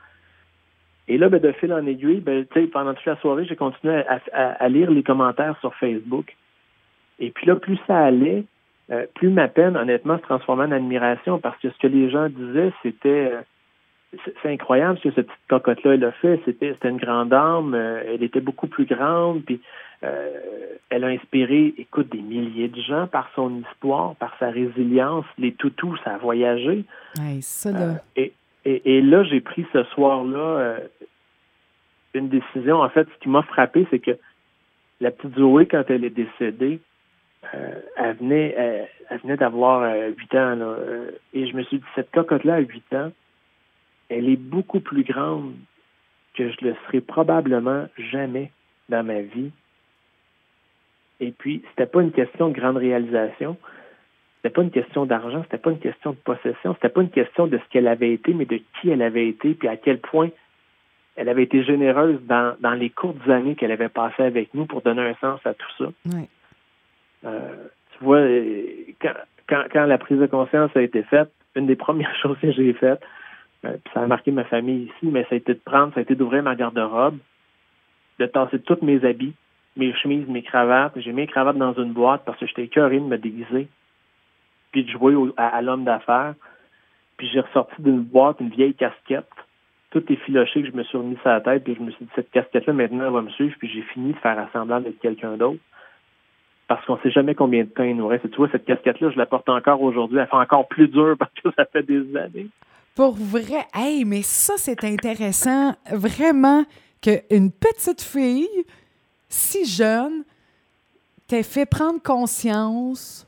Et 1.08 1.18
là, 1.18 1.28
ben, 1.28 1.40
de 1.40 1.52
fil 1.52 1.72
en 1.74 1.86
aiguille, 1.86 2.22
ben, 2.22 2.46
pendant 2.72 2.94
toute 2.94 3.06
la 3.06 3.18
soirée, 3.18 3.46
j'ai 3.46 3.56
continué 3.56 4.04
à 4.34 4.70
lire 4.70 4.90
les 4.90 5.04
commentaires 5.04 5.58
sur 5.60 5.76
Facebook. 5.76 6.36
Et 7.20 7.32
puis 7.32 7.46
là, 7.46 7.56
plus 7.56 7.78
ça 7.86 7.98
allait, 7.98 8.46
euh, 8.92 9.06
plus 9.16 9.30
ma 9.30 9.48
peine, 9.48 9.78
honnêtement, 9.78 10.18
se 10.18 10.24
transformait 10.24 10.66
en 10.66 10.72
admiration 10.72 11.40
parce 11.40 11.60
que 11.60 11.70
ce 11.70 11.78
que 11.78 11.88
les 11.88 12.10
gens 12.10 12.28
disaient, 12.30 12.72
c'était 12.82 13.32
euh, 13.34 13.42
c'est 14.42 14.52
incroyable 14.52 14.98
ce 14.98 15.10
que 15.10 15.16
cette 15.16 15.28
petite 15.28 15.48
cocotte-là, 15.48 15.94
elle 15.94 16.04
a 16.04 16.12
fait. 16.12 16.42
C'était, 16.44 16.74
c'était 16.74 16.90
une 16.90 16.98
grande 16.98 17.32
âme, 17.32 17.76
euh, 17.76 18.02
elle 18.08 18.24
était 18.24 18.42
beaucoup 18.42 18.66
plus 18.68 18.86
grande, 18.86 19.44
puis 19.44 19.62
elle 20.90 21.04
a 21.04 21.08
inspiré, 21.08 21.74
écoute, 21.78 22.08
des 22.10 22.22
milliers 22.22 22.70
de 22.70 22.82
gens 22.82 23.06
par 23.06 23.30
son 23.36 23.60
histoire, 23.60 24.16
par 24.16 24.34
sa 24.40 24.50
résilience, 24.50 25.26
les 25.38 25.52
toutous, 25.52 25.98
ça 26.06 26.12
a 26.12 26.18
voyagé. 26.18 26.86
ça, 27.42 27.72
là. 27.74 27.96
Et, 28.16 28.32
et, 28.64 28.98
et, 28.98 29.02
là, 29.02 29.24
j'ai 29.26 29.42
pris 29.42 29.66
ce 29.74 29.84
soir-là 29.84 30.78
une 32.14 32.30
décision. 32.30 32.82
En 32.82 32.90
fait, 32.90 33.08
ce 33.14 33.20
qui 33.20 33.28
m'a 33.28 33.42
frappé, 33.44 33.86
c'est 33.92 34.00
que 34.00 34.18
la 35.02 35.12
petite 35.12 35.36
Zoé, 35.36 35.66
quand 35.66 35.84
elle 35.90 36.06
est 36.06 36.10
décédée, 36.10 36.80
elle 37.42 38.16
venait, 38.18 38.88
elle, 39.10 39.18
venait 39.20 39.38
d'avoir 39.38 39.84
euh, 39.84 40.10
huit 40.10 40.34
ans. 40.36 40.56
Là, 40.56 40.66
euh, 40.66 41.12
et 41.34 41.48
je 41.48 41.56
me 41.56 41.64
suis 41.64 41.78
dit, 41.78 41.86
cette 41.96 42.12
cocotte-là 42.12 42.56
à 42.56 42.60
8 42.60 42.94
ans, 42.94 43.12
elle 44.10 44.30
est 44.30 44.40
beaucoup 44.40 44.80
plus 44.80 45.04
grande 45.04 45.54
que 46.36 46.50
je 46.52 46.66
le 46.66 46.76
serai 46.86 47.02
probablement 47.02 47.88
jamais 47.98 48.52
dans 48.90 49.04
ma 49.04 49.22
vie. 49.22 49.52
Et 51.20 51.32
puis, 51.32 51.64
c'était 51.70 51.86
pas 51.86 52.02
une 52.02 52.12
question 52.12 52.50
de 52.50 52.54
grande 52.54 52.78
réalisation. 52.78 53.58
C'était 54.38 54.54
pas 54.54 54.62
une 54.62 54.72
question 54.72 55.06
d'argent, 55.06 55.44
c'était 55.44 55.58
pas 55.58 55.72
une 55.72 55.80
question 55.80 56.12
de 56.12 56.16
possession, 56.16 56.74
c'était 56.76 56.88
pas 56.88 57.02
une 57.02 57.10
question 57.10 57.48
de 57.48 57.58
ce 57.58 57.64
qu'elle 57.70 57.90
avait 57.90 58.14
été, 58.14 58.34
mais 58.34 58.46
de 58.46 58.62
qui 58.80 58.90
elle 58.90 59.02
avait 59.02 59.28
été, 59.28 59.54
puis 59.54 59.68
à 59.68 59.76
quel 59.76 60.00
point 60.00 60.30
elle 61.18 61.28
avait 61.28 61.44
été 61.44 61.62
généreuse 61.62 62.22
dans, 62.22 62.56
dans 62.62 62.74
les 62.74 62.90
courtes 62.90 63.28
années 63.28 63.56
qu'elle 63.56 63.74
avait 63.74 63.90
passées 63.90 64.24
avec 64.24 64.54
nous 64.54 64.66
pour 64.66 64.82
donner 64.82 65.02
un 65.02 65.16
sens 65.16 65.42
à 65.46 65.54
tout 65.54 65.68
ça. 65.78 65.92
Oui. 66.06 66.30
Euh, 67.26 67.68
tu 67.98 68.04
vois, 68.04 68.22
quand, 69.48 69.64
quand, 69.72 69.86
la 69.86 69.98
prise 69.98 70.20
de 70.20 70.26
conscience 70.26 70.72
a 70.76 70.82
été 70.82 71.04
faite, 71.04 71.32
une 71.56 71.68
des 71.68 71.76
premières 71.88 72.16
choses 72.16 72.38
que 72.40 72.52
j'ai 72.52 72.74
faites, 72.74 73.02
euh, 73.66 73.76
ça 73.94 74.02
a 74.02 74.08
marqué 74.08 74.32
ma 74.32 74.46
famille 74.46 74.84
ici, 74.84 75.08
mais 75.08 75.24
ça 75.24 75.30
a 75.32 75.36
été 75.36 75.54
de 75.54 75.60
prendre, 75.60 75.94
ça 75.94 76.00
a 76.00 76.04
été 76.04 76.16
d'ouvrir 76.16 76.44
ma 76.44 76.56
garde-robe, 76.56 77.18
de 78.20 78.26
tasser 78.26 78.60
tous 78.60 78.80
mes 78.82 79.04
habits, 79.06 79.34
mes 79.76 79.94
chemises, 79.94 80.28
mes 80.28 80.44
cravates. 80.44 80.94
J'ai 80.98 81.12
mis 81.12 81.22
les 81.22 81.28
cravates 81.28 81.58
dans 81.58 81.74
une 81.74 81.92
boîte 81.92 82.24
parce 82.26 82.38
que 82.40 82.46
j'étais 82.46 82.64
écœuré 82.64 83.00
de 83.00 83.06
me 83.06 83.18
déguiser, 83.18 83.68
puis 84.72 84.84
de 84.84 84.90
jouer 84.90 85.16
à, 85.38 85.62
l'homme 85.62 85.84
d'affaires. 85.84 86.36
Puis 87.18 87.30
j'ai 87.34 87.42
ressorti 87.42 87.82
d'une 87.82 88.02
boîte 88.02 88.40
une 88.40 88.50
vieille 88.50 88.76
casquette. 88.76 89.28
Tout 89.92 90.04
est 90.12 90.18
filoché 90.18 90.62
que 90.62 90.70
je 90.70 90.76
me 90.76 90.84
suis 90.84 90.98
remis 90.98 91.18
sur 91.18 91.30
la 91.30 91.42
tête, 91.42 91.64
puis 91.64 91.76
je 91.76 91.82
me 91.82 91.92
suis 91.92 92.06
dit, 92.06 92.12
cette 92.16 92.32
casquette-là, 92.32 92.74
maintenant, 92.74 93.08
elle 93.08 93.14
va 93.14 93.22
me 93.22 93.30
suivre, 93.32 93.56
puis 93.58 93.68
j'ai 93.68 93.82
fini 93.82 94.14
de 94.14 94.18
faire 94.20 94.38
assemblant 94.38 94.78
avec 94.78 95.00
quelqu'un 95.00 95.36
d'autre 95.36 95.60
parce 96.70 96.86
qu'on 96.86 96.98
ne 96.98 97.02
sait 97.02 97.10
jamais 97.10 97.34
combien 97.34 97.64
de 97.64 97.70
temps 97.70 97.84
il 97.84 97.98
nous 97.98 98.08
reste. 98.08 98.30
tu 98.30 98.38
vois, 98.38 98.48
cette 98.52 98.64
casquette-là, 98.64 99.10
je 99.10 99.18
la 99.18 99.26
porte 99.26 99.50
encore 99.50 99.82
aujourd'hui. 99.82 100.20
Elle 100.20 100.28
fait 100.28 100.36
encore 100.36 100.68
plus 100.68 100.88
dur 100.88 101.16
parce 101.20 101.32
que 101.44 101.50
ça 101.58 101.66
fait 101.66 101.82
des 101.82 102.16
années. 102.16 102.48
Pour 102.96 103.16
vrai, 103.16 103.66
hey, 103.74 104.06
mais 104.06 104.22
ça, 104.22 104.54
c'est 104.58 104.84
intéressant. 104.84 105.74
Vraiment 105.92 106.64
qu'une 107.02 107.52
petite 107.52 108.04
fille 108.04 108.48
si 109.28 109.66
jeune 109.66 110.24
t'ait 111.28 111.44
fait 111.44 111.66
prendre 111.66 112.02
conscience. 112.04 113.26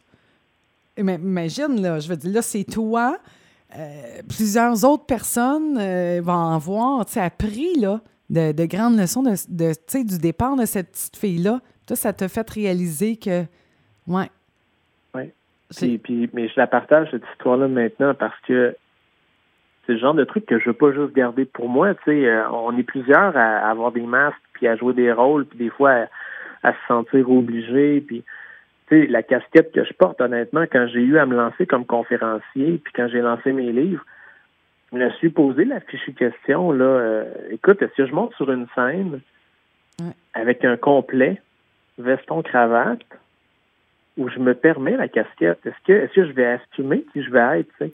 Imagine, 0.95 1.81
là, 1.81 1.99
je 1.99 2.09
veux 2.09 2.17
dire, 2.17 2.33
là, 2.33 2.41
c'est 2.43 2.63
toi. 2.63 3.17
Euh, 3.75 4.21
plusieurs 4.29 4.85
autres 4.85 5.05
personnes 5.05 5.79
euh, 5.79 6.21
vont 6.23 6.33
en 6.33 6.57
voir, 6.59 7.05
tu 7.07 7.17
appris, 7.17 7.73
là, 7.79 8.01
de, 8.29 8.51
de, 8.51 8.65
grandes 8.65 8.99
leçons 8.99 9.23
de, 9.23 9.33
de 9.49 10.03
du 10.03 10.17
départ 10.19 10.55
de 10.57 10.65
cette 10.65 10.91
petite 10.91 11.17
fille-là 11.17 11.59
ça 11.95 12.13
t'a 12.13 12.27
fait 12.27 12.49
réaliser 12.49 13.17
que, 13.17 13.43
ouais. 14.07 14.29
Oui. 15.13 15.31
Puis, 16.03 16.29
mais 16.33 16.47
je 16.49 16.53
la 16.57 16.67
partage, 16.67 17.09
cette 17.11 17.23
histoire-là, 17.33 17.67
maintenant, 17.67 18.13
parce 18.13 18.37
que 18.47 18.75
c'est 19.85 19.93
le 19.93 19.99
genre 19.99 20.13
de 20.13 20.23
truc 20.23 20.45
que 20.45 20.59
je 20.59 20.65
veux 20.65 20.73
pas 20.73 20.91
juste 20.91 21.13
garder 21.13 21.45
pour 21.45 21.69
moi. 21.69 21.93
Tu 21.95 22.01
sais, 22.05 22.25
euh, 22.27 22.49
on 22.51 22.77
est 22.77 22.83
plusieurs 22.83 23.35
à, 23.35 23.69
avoir 23.69 23.91
des 23.91 24.01
masques, 24.01 24.37
puis 24.53 24.67
à 24.67 24.75
jouer 24.75 24.93
des 24.93 25.11
rôles, 25.11 25.45
puis 25.45 25.57
des 25.57 25.69
fois 25.69 26.07
à, 26.63 26.73
se 26.73 26.87
sentir 26.87 27.29
obligé. 27.29 28.01
Puis, 28.01 28.23
tu 28.89 29.01
sais, 29.01 29.07
la 29.07 29.23
casquette 29.23 29.71
que 29.71 29.83
je 29.83 29.93
porte, 29.93 30.21
honnêtement, 30.21 30.65
quand 30.71 30.87
j'ai 30.87 31.01
eu 31.01 31.17
à 31.17 31.25
me 31.25 31.35
lancer 31.35 31.65
comme 31.65 31.85
conférencier, 31.85 32.79
puis 32.83 32.93
quand 32.93 33.07
j'ai 33.07 33.21
lancé 33.21 33.53
mes 33.53 33.71
livres, 33.71 34.05
je 34.91 34.97
me 34.97 35.09
suis 35.11 35.29
posé 35.29 35.63
la 35.65 35.79
fichue 35.79 36.13
question, 36.13 36.71
là, 36.71 36.83
euh, 36.83 37.33
écoute, 37.49 37.81
est-ce 37.81 37.93
que 37.95 38.05
je 38.05 38.13
monte 38.13 38.33
sur 38.35 38.51
une 38.51 38.67
scène 38.75 39.21
avec 40.33 40.65
un 40.65 40.77
complet, 40.77 41.41
veston 41.97 42.41
cravate 42.41 43.05
où 44.17 44.29
je 44.29 44.39
me 44.39 44.53
permets 44.53 44.97
la 44.97 45.07
casquette. 45.07 45.59
Est-ce 45.65 45.85
que, 45.85 45.93
est-ce 45.93 46.13
que 46.13 46.25
je 46.25 46.31
vais 46.31 46.45
assumer 46.45 47.05
qui 47.13 47.23
je 47.23 47.31
vais 47.31 47.59
être? 47.59 47.71
Tu 47.79 47.91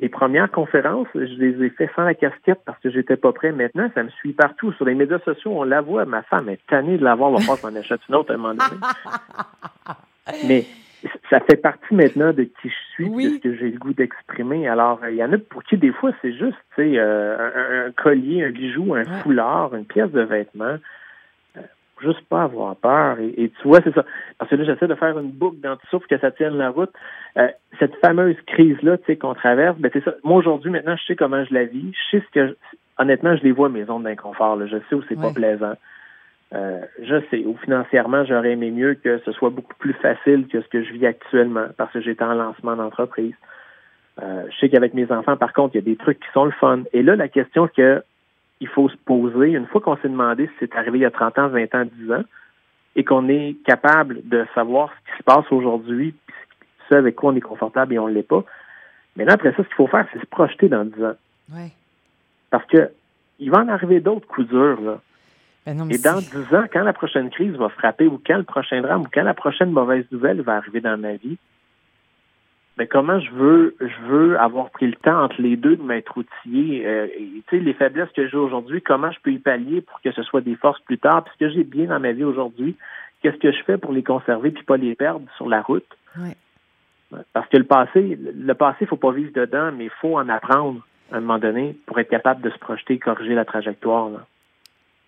Les 0.00 0.08
premières 0.08 0.50
conférences, 0.50 1.08
je 1.14 1.20
les 1.20 1.64
ai 1.64 1.70
fait 1.70 1.90
sans 1.94 2.04
la 2.04 2.14
casquette 2.14 2.60
parce 2.64 2.78
que 2.80 2.90
j'étais 2.90 3.16
pas 3.16 3.32
prêt. 3.32 3.52
Maintenant, 3.52 3.90
ça 3.94 4.02
me 4.02 4.10
suit 4.10 4.32
partout. 4.32 4.72
Sur 4.72 4.84
les 4.84 4.94
médias 4.94 5.20
sociaux, 5.20 5.52
on 5.54 5.64
la 5.64 5.80
voit. 5.80 6.04
Ma 6.04 6.22
femme 6.22 6.48
est 6.48 6.60
tannée 6.66 6.98
de 6.98 7.04
l'avoir. 7.04 7.30
On 7.30 7.36
va 7.36 7.54
pas 7.54 7.56
qu'on 7.56 7.76
achète 7.76 8.00
une 8.08 8.16
autre 8.16 8.32
à 8.32 8.34
un 8.34 8.38
moment 8.38 8.54
donné. 8.54 8.80
Mais 10.48 10.64
ça 11.30 11.40
fait 11.40 11.56
partie 11.56 11.94
maintenant 11.94 12.32
de 12.32 12.42
qui 12.42 12.68
je 12.68 12.92
suis, 12.92 13.10
de 13.10 13.36
ce 13.36 13.40
que 13.40 13.56
j'ai 13.56 13.70
le 13.70 13.78
goût 13.78 13.92
d'exprimer. 13.92 14.68
Alors, 14.68 15.00
il 15.08 15.16
y 15.16 15.24
en 15.24 15.32
a 15.32 15.38
pour 15.38 15.62
qui, 15.62 15.76
des 15.76 15.92
fois, 15.92 16.12
c'est 16.20 16.32
juste, 16.32 16.58
tu 16.74 16.82
sais, 16.82 16.98
euh, 16.98 17.86
un, 17.86 17.92
collier, 17.92 18.44
un 18.44 18.50
bijou, 18.50 18.94
un 18.94 19.04
foulard, 19.04 19.74
une 19.74 19.86
pièce 19.86 20.10
de 20.10 20.20
vêtement. 20.20 20.76
Juste 22.00 22.20
pas 22.28 22.44
avoir 22.44 22.76
peur. 22.76 23.18
Et, 23.20 23.50
tu 23.60 23.68
vois, 23.68 23.80
c'est 23.82 23.94
ça. 23.94 24.04
Parce 24.38 24.50
que 24.50 24.56
là, 24.56 24.64
j'essaie 24.64 24.86
de 24.86 24.94
faire 24.94 25.18
une 25.18 25.30
boucle 25.30 25.60
dans 25.60 25.76
tout 25.76 25.86
ça 25.90 25.98
pour 25.98 26.06
que 26.06 26.18
ça 26.18 26.30
tienne 26.30 26.56
la 26.56 26.70
route. 26.70 26.90
Euh, 27.36 27.48
cette 27.78 27.94
fameuse 27.96 28.36
crise-là, 28.46 28.98
tu 28.98 29.04
sais, 29.04 29.16
qu'on 29.16 29.34
traverse, 29.34 29.76
ben 29.78 29.90
c'est 29.92 30.04
ça. 30.04 30.14
Moi, 30.24 30.38
aujourd'hui, 30.38 30.70
maintenant, 30.70 30.96
je 30.96 31.04
sais 31.04 31.16
comment 31.16 31.44
je 31.44 31.52
la 31.52 31.64
vis. 31.64 31.92
Je 31.92 32.18
sais 32.18 32.24
ce 32.26 32.32
que... 32.32 32.56
Honnêtement, 32.98 33.36
je 33.36 33.42
les 33.42 33.52
vois, 33.52 33.68
mes 33.68 33.84
zones 33.84 34.02
d'inconfort. 34.02 34.58
Je 34.66 34.76
sais 34.88 34.94
où 34.94 35.02
c'est 35.08 35.20
pas 35.20 35.32
plaisant. 35.32 35.74
Euh, 36.52 36.80
je 37.02 37.20
sais, 37.30 37.44
ou 37.44 37.56
financièrement, 37.62 38.24
j'aurais 38.24 38.52
aimé 38.52 38.70
mieux 38.70 38.94
que 38.94 39.18
ce 39.24 39.32
soit 39.32 39.50
beaucoup 39.50 39.74
plus 39.78 39.92
facile 39.94 40.48
que 40.48 40.60
ce 40.60 40.68
que 40.68 40.82
je 40.82 40.92
vis 40.92 41.06
actuellement 41.06 41.66
parce 41.76 41.92
que 41.92 42.00
j'étais 42.00 42.24
en 42.24 42.34
lancement 42.34 42.74
d'entreprise. 42.74 43.34
Euh, 44.20 44.44
je 44.50 44.58
sais 44.58 44.68
qu'avec 44.68 44.92
mes 44.92 45.10
enfants, 45.12 45.36
par 45.36 45.52
contre, 45.52 45.76
il 45.76 45.78
y 45.78 45.80
a 45.80 45.84
des 45.84 45.96
trucs 45.96 46.18
qui 46.18 46.28
sont 46.34 46.44
le 46.44 46.50
fun. 46.50 46.80
Et 46.92 47.02
là, 47.02 47.14
la 47.14 47.28
question 47.28 47.68
que 47.68 48.02
il 48.60 48.68
faut 48.68 48.88
se 48.88 48.96
poser, 48.96 49.52
une 49.52 49.66
fois 49.66 49.80
qu'on 49.80 49.96
s'est 49.96 50.08
demandé 50.08 50.46
si 50.46 50.52
c'est 50.60 50.76
arrivé 50.76 50.98
il 50.98 51.02
y 51.02 51.06
a 51.06 51.10
30 51.10 51.38
ans, 51.38 51.48
20 51.48 51.74
ans, 51.74 51.84
10 51.84 52.12
ans, 52.12 52.24
et 52.96 53.04
qu'on 53.04 53.28
est 53.28 53.56
capable 53.64 54.20
de 54.28 54.46
savoir 54.54 54.90
ce 54.90 55.10
qui 55.10 55.18
se 55.18 55.22
passe 55.22 55.50
aujourd'hui, 55.50 56.14
ce 56.88 56.94
avec 56.94 57.16
quoi 57.16 57.32
on 57.32 57.36
est 57.36 57.40
confortable 57.40 57.94
et 57.94 57.98
on 57.98 58.08
ne 58.08 58.14
l'est 58.14 58.22
pas. 58.22 58.44
Mais 59.16 59.24
là, 59.24 59.34
après 59.34 59.50
ça, 59.52 59.58
ce 59.58 59.62
qu'il 59.62 59.76
faut 59.76 59.86
faire, 59.86 60.06
c'est 60.12 60.20
se 60.20 60.26
projeter 60.26 60.68
dans 60.68 60.84
10 60.84 61.04
ans. 61.04 61.16
Parce 62.50 62.66
que 62.66 62.90
il 63.38 63.50
va 63.50 63.58
en 63.58 63.68
arriver 63.68 64.00
d'autres 64.00 64.26
coups 64.26 64.48
durs, 64.48 64.80
là. 64.80 65.00
Ben 65.66 65.90
et 65.90 65.98
dans 65.98 66.20
dix 66.20 66.54
ans, 66.54 66.64
quand 66.72 66.82
la 66.82 66.94
prochaine 66.94 67.28
crise 67.28 67.54
va 67.56 67.68
frapper 67.68 68.06
ou 68.06 68.20
quand 68.24 68.38
le 68.38 68.44
prochain 68.44 68.80
drame 68.80 69.02
ou 69.02 69.08
quand 69.12 69.22
la 69.22 69.34
prochaine 69.34 69.70
mauvaise 69.70 70.04
nouvelle 70.10 70.40
va 70.40 70.56
arriver 70.56 70.80
dans 70.80 70.98
ma 70.98 71.12
vie, 71.14 71.36
ben 72.76 72.86
comment 72.86 73.20
je 73.20 73.30
veux 73.32 73.76
je 73.80 74.06
veux 74.08 74.40
avoir 74.40 74.70
pris 74.70 74.86
le 74.86 74.94
temps 74.94 75.24
entre 75.24 75.40
les 75.40 75.56
deux 75.56 75.76
de 75.76 75.82
m'être 75.82 76.16
outillé. 76.16 76.86
Euh, 76.86 77.08
tu 77.16 77.42
sais, 77.50 77.58
les 77.58 77.74
faiblesses 77.74 78.10
que 78.14 78.26
j'ai 78.28 78.36
aujourd'hui, 78.36 78.80
comment 78.80 79.10
je 79.10 79.18
peux 79.20 79.32
y 79.32 79.38
pallier 79.38 79.80
pour 79.80 80.00
que 80.00 80.12
ce 80.12 80.22
soit 80.22 80.40
des 80.40 80.56
forces 80.56 80.80
plus 80.80 80.98
tard, 80.98 81.24
puisque 81.24 81.54
j'ai 81.54 81.64
bien 81.64 81.86
dans 81.86 82.00
ma 82.00 82.12
vie 82.12 82.24
aujourd'hui, 82.24 82.76
qu'est-ce 83.22 83.36
que 83.36 83.52
je 83.52 83.62
fais 83.64 83.78
pour 83.78 83.92
les 83.92 84.02
conserver 84.02 84.50
puis 84.50 84.64
pas 84.64 84.76
les 84.76 84.94
perdre 84.94 85.26
sur 85.36 85.48
la 85.48 85.62
route? 85.62 85.86
Parce 87.32 87.48
que 87.48 87.56
le 87.56 87.64
passé, 87.64 88.18
le 88.18 88.54
passé, 88.54 88.86
faut 88.86 88.96
pas 88.96 89.12
vivre 89.12 89.32
dedans, 89.34 89.72
mais 89.76 89.86
il 89.86 89.90
faut 90.00 90.16
en 90.16 90.28
apprendre 90.28 90.80
à 91.12 91.16
un 91.16 91.20
moment 91.20 91.38
donné 91.38 91.76
pour 91.86 91.98
être 91.98 92.08
capable 92.08 92.40
de 92.40 92.50
se 92.50 92.58
projeter 92.58 92.94
et 92.94 92.98
corriger 92.98 93.34
la 93.34 93.44
trajectoire. 93.44 94.10
Là. 94.10 94.26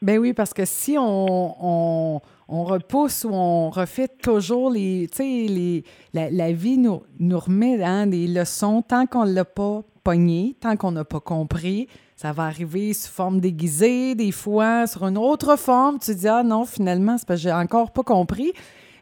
Ben 0.03 0.19
oui, 0.19 0.33
parce 0.33 0.53
que 0.53 0.65
si 0.65 0.97
on, 0.99 2.21
on, 2.49 2.65
repousse 2.65 3.25
ou 3.25 3.31
on 3.33 3.71
refait 3.71 4.09
toujours 4.09 4.71
les. 4.71 5.09
Tu 5.09 5.17
sais, 5.17 5.47
les, 5.49 5.85
la, 6.13 6.53
vie 6.53 6.77
nous, 6.77 7.03
nous 7.21 7.39
remet 7.39 7.83
hein, 7.83 8.09
des 8.09 8.27
leçons 8.27 8.83
tant 8.83 9.07
qu'on 9.07 9.25
ne 9.25 9.33
l'a 9.33 9.45
pas 9.45 9.83
pogné, 10.03 10.57
tant 10.61 10.77
qu'on 10.77 10.91
n'a 10.91 11.05
pas 11.05 11.21
compris. 11.21 11.87
Ça 12.17 12.33
va 12.33 12.45
arriver 12.45 12.93
sous 12.95 13.13
forme 13.13 13.41
déguisée, 13.41 14.17
des 14.17 14.33
fois 14.33 14.89
sur 14.89 15.07
une 15.07 15.17
autre 15.17 15.57
forme. 15.57 16.01
Tu 16.01 16.13
te 16.13 16.19
dis, 16.19 16.29
ah 16.29 16.43
non, 16.43 16.65
finalement, 16.65 17.17
c'est 17.17 17.27
parce 17.27 17.41
que 17.41 17.45
j'ai 17.45 17.53
encore 17.53 17.93
pas 17.93 18.03
compris. 18.03 18.53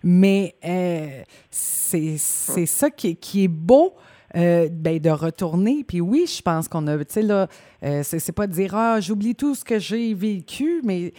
Mais 0.02 0.54
euh, 0.64 1.22
c'est 1.50 2.18
ça 2.18 2.90
qui, 2.90 3.16
qui 3.16 3.44
est 3.44 3.48
beau 3.48 3.94
euh, 4.36 4.68
ben, 4.70 4.98
de 4.98 5.10
retourner. 5.10 5.84
Puis 5.86 6.00
oui, 6.00 6.26
je 6.26 6.42
pense 6.42 6.68
qu'on 6.68 6.86
a, 6.86 6.98
tu 6.98 7.04
sais, 7.08 7.22
là, 7.22 7.48
euh, 7.82 8.00
c'est 8.02 8.34
pas 8.34 8.46
de 8.46 8.52
dire, 8.52 8.74
ah, 8.74 9.00
j'oublie 9.00 9.34
tout 9.34 9.54
ce 9.54 9.64
que 9.64 9.78
j'ai 9.78 10.14
vécu, 10.14 10.80
mais 10.84 11.12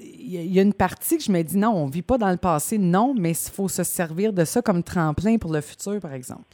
il 0.00 0.52
y 0.52 0.58
a 0.58 0.62
une 0.62 0.74
partie 0.74 1.18
que 1.18 1.22
je 1.22 1.32
me 1.32 1.42
dis, 1.42 1.56
non, 1.56 1.72
on 1.74 1.86
vit 1.86 2.02
pas 2.02 2.18
dans 2.18 2.30
le 2.30 2.36
passé, 2.36 2.78
non, 2.78 3.14
mais 3.16 3.32
il 3.32 3.52
faut 3.52 3.68
se 3.68 3.82
servir 3.82 4.32
de 4.32 4.44
ça 4.44 4.62
comme 4.62 4.82
tremplin 4.82 5.38
pour 5.38 5.52
le 5.52 5.60
futur, 5.60 6.00
par 6.00 6.12
exemple. 6.12 6.44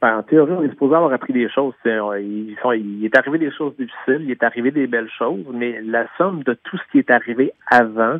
Ben, 0.00 0.18
en 0.18 0.22
théorie, 0.22 0.52
on 0.52 0.62
est 0.62 0.68
supposé 0.70 0.94
avoir 0.94 1.12
appris 1.12 1.32
des 1.32 1.48
choses. 1.48 1.74
Il, 1.84 2.56
il 2.76 3.04
est 3.04 3.16
arrivé 3.16 3.38
des 3.38 3.50
choses 3.50 3.74
difficiles, 3.76 4.22
il 4.22 4.30
est 4.30 4.42
arrivé 4.42 4.70
des 4.70 4.86
belles 4.86 5.10
choses, 5.10 5.44
mais 5.52 5.80
la 5.82 6.06
somme 6.18 6.42
de 6.42 6.54
tout 6.54 6.76
ce 6.76 6.82
qui 6.92 6.98
est 6.98 7.10
arrivé 7.10 7.52
avant, 7.66 8.18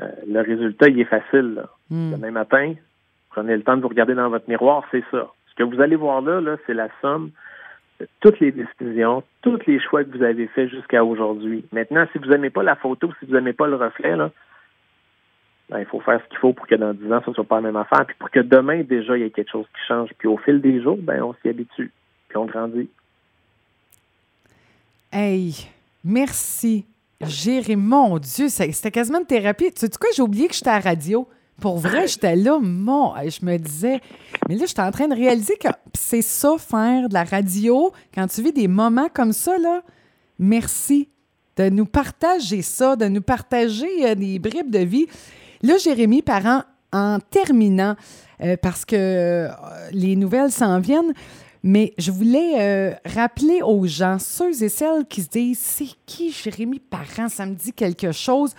euh, 0.00 0.08
le 0.26 0.40
résultat, 0.40 0.88
il 0.88 1.00
est 1.00 1.04
facile. 1.04 1.62
Hmm. 1.90 2.12
Demain 2.12 2.30
matin, 2.30 2.74
prenez 3.30 3.56
le 3.56 3.62
temps 3.62 3.76
de 3.76 3.82
vous 3.82 3.88
regarder 3.88 4.14
dans 4.14 4.28
votre 4.28 4.48
miroir, 4.48 4.84
c'est 4.90 5.04
ça. 5.10 5.28
Que 5.58 5.64
vous 5.64 5.80
allez 5.80 5.96
voir 5.96 6.22
là, 6.22 6.40
là 6.40 6.56
c'est 6.66 6.74
la 6.74 6.88
somme 7.02 7.30
de 7.98 8.06
toutes 8.20 8.38
les 8.38 8.52
décisions, 8.52 9.24
tous 9.42 9.58
les 9.66 9.80
choix 9.80 10.04
que 10.04 10.16
vous 10.16 10.22
avez 10.22 10.46
faits 10.46 10.70
jusqu'à 10.70 11.04
aujourd'hui. 11.04 11.64
Maintenant, 11.72 12.06
si 12.12 12.18
vous 12.18 12.26
n'aimez 12.26 12.50
pas 12.50 12.62
la 12.62 12.76
photo, 12.76 13.10
si 13.18 13.26
vous 13.26 13.34
n'aimez 13.34 13.52
pas 13.52 13.66
le 13.66 13.74
reflet, 13.74 14.14
là, 14.14 14.30
ben, 15.68 15.80
il 15.80 15.86
faut 15.86 15.98
faire 15.98 16.20
ce 16.22 16.28
qu'il 16.28 16.38
faut 16.38 16.52
pour 16.52 16.68
que 16.68 16.76
dans 16.76 16.94
10 16.94 17.12
ans, 17.12 17.20
ce 17.24 17.30
ne 17.30 17.34
soit 17.34 17.44
pas 17.44 17.56
la 17.56 17.62
même 17.62 17.76
affaire. 17.76 18.06
Puis 18.06 18.14
pour 18.20 18.30
que 18.30 18.38
demain, 18.38 18.82
déjà, 18.82 19.16
il 19.16 19.22
y 19.22 19.26
ait 19.26 19.30
quelque 19.30 19.50
chose 19.50 19.66
qui 19.66 19.86
change. 19.88 20.10
Puis 20.16 20.28
au 20.28 20.38
fil 20.38 20.60
des 20.60 20.80
jours, 20.80 20.96
ben, 20.96 21.22
on 21.22 21.34
s'y 21.42 21.48
habitue. 21.48 21.90
Puis 22.28 22.38
on 22.38 22.46
grandit. 22.46 22.88
Hey, 25.12 25.68
merci. 26.04 26.86
Jérémy, 27.20 27.82
mon 27.82 28.18
Dieu, 28.18 28.48
c'était 28.48 28.92
quasiment 28.92 29.18
une 29.18 29.26
thérapie. 29.26 29.72
Tu 29.72 29.80
sais 29.80 29.90
quoi, 30.00 30.10
j'ai 30.14 30.22
oublié 30.22 30.46
que 30.46 30.54
j'étais 30.54 30.70
à 30.70 30.74
la 30.74 30.90
radio. 30.90 31.28
Pour 31.60 31.78
vrai, 31.78 32.06
j'étais 32.06 32.36
là, 32.36 32.58
mon, 32.60 33.14
je 33.16 33.44
me 33.44 33.56
disais, 33.56 34.00
mais 34.48 34.56
là, 34.56 34.66
j'étais 34.66 34.82
en 34.82 34.92
train 34.92 35.08
de 35.08 35.14
réaliser 35.14 35.56
que 35.56 35.68
c'est 35.92 36.22
ça, 36.22 36.54
faire 36.56 37.08
de 37.08 37.14
la 37.14 37.24
radio, 37.24 37.92
quand 38.14 38.28
tu 38.28 38.42
vis 38.42 38.52
des 38.52 38.68
moments 38.68 39.08
comme 39.12 39.32
ça, 39.32 39.58
là, 39.58 39.82
merci 40.38 41.08
de 41.56 41.68
nous 41.68 41.86
partager 41.86 42.62
ça, 42.62 42.94
de 42.94 43.06
nous 43.06 43.20
partager 43.20 44.06
euh, 44.06 44.14
des 44.14 44.38
bribes 44.38 44.70
de 44.70 44.78
vie. 44.78 45.06
Là, 45.62 45.76
Jérémy, 45.76 46.22
parent, 46.22 46.62
en 46.92 47.18
terminant, 47.18 47.96
euh, 48.40 48.56
parce 48.56 48.84
que 48.84 48.94
euh, 48.96 49.48
les 49.90 50.14
nouvelles 50.14 50.52
s'en 50.52 50.78
viennent, 50.78 51.12
mais 51.64 51.92
je 51.98 52.12
voulais 52.12 52.96
rappeler 53.04 53.62
aux 53.62 53.84
gens, 53.84 54.20
ceux 54.20 54.62
et 54.62 54.68
celles 54.68 55.04
qui 55.06 55.22
se 55.22 55.28
disent, 55.28 55.58
c'est 55.58 55.88
qui 56.06 56.30
Jérémy 56.30 56.78
Parent, 56.78 57.28
ça 57.28 57.46
me 57.46 57.54
dit 57.56 57.72
quelque 57.72 58.12
chose. 58.12 58.54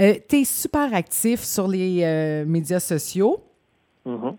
Euh, 0.00 0.14
tu 0.28 0.36
es 0.36 0.44
super 0.44 0.94
actif 0.94 1.40
sur 1.40 1.68
les 1.68 2.02
euh, 2.04 2.44
médias 2.46 2.80
sociaux. 2.80 3.38
Mm-hmm. 4.06 4.36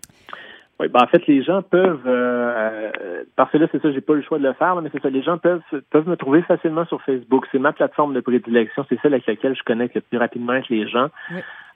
Oui, 0.78 0.88
ben 0.88 1.00
en 1.02 1.06
fait, 1.06 1.26
les 1.26 1.42
gens 1.42 1.62
peuvent, 1.62 2.06
euh, 2.06 2.90
parce 3.34 3.50
que 3.50 3.56
là, 3.56 3.66
c'est 3.72 3.80
ça, 3.80 3.90
j'ai 3.92 4.02
pas 4.02 4.12
le 4.12 4.20
choix 4.22 4.38
de 4.38 4.42
le 4.42 4.52
faire, 4.52 4.76
mais 4.76 4.90
c'est 4.92 5.00
ça, 5.00 5.08
les 5.08 5.22
gens 5.22 5.38
peuvent, 5.38 5.62
peuvent 5.90 6.06
me 6.06 6.16
trouver 6.16 6.42
facilement 6.42 6.84
sur 6.84 7.00
Facebook. 7.00 7.46
C'est 7.50 7.58
ma 7.58 7.72
plateforme 7.72 8.12
de 8.12 8.20
prédilection, 8.20 8.84
c'est 8.88 9.00
celle 9.00 9.14
avec 9.14 9.26
laquelle 9.26 9.56
je 9.56 9.62
connecte 9.62 9.94
le 9.94 10.02
plus 10.02 10.18
rapidement 10.18 10.52
avec 10.52 10.68
les 10.68 10.86
gens. 10.86 11.08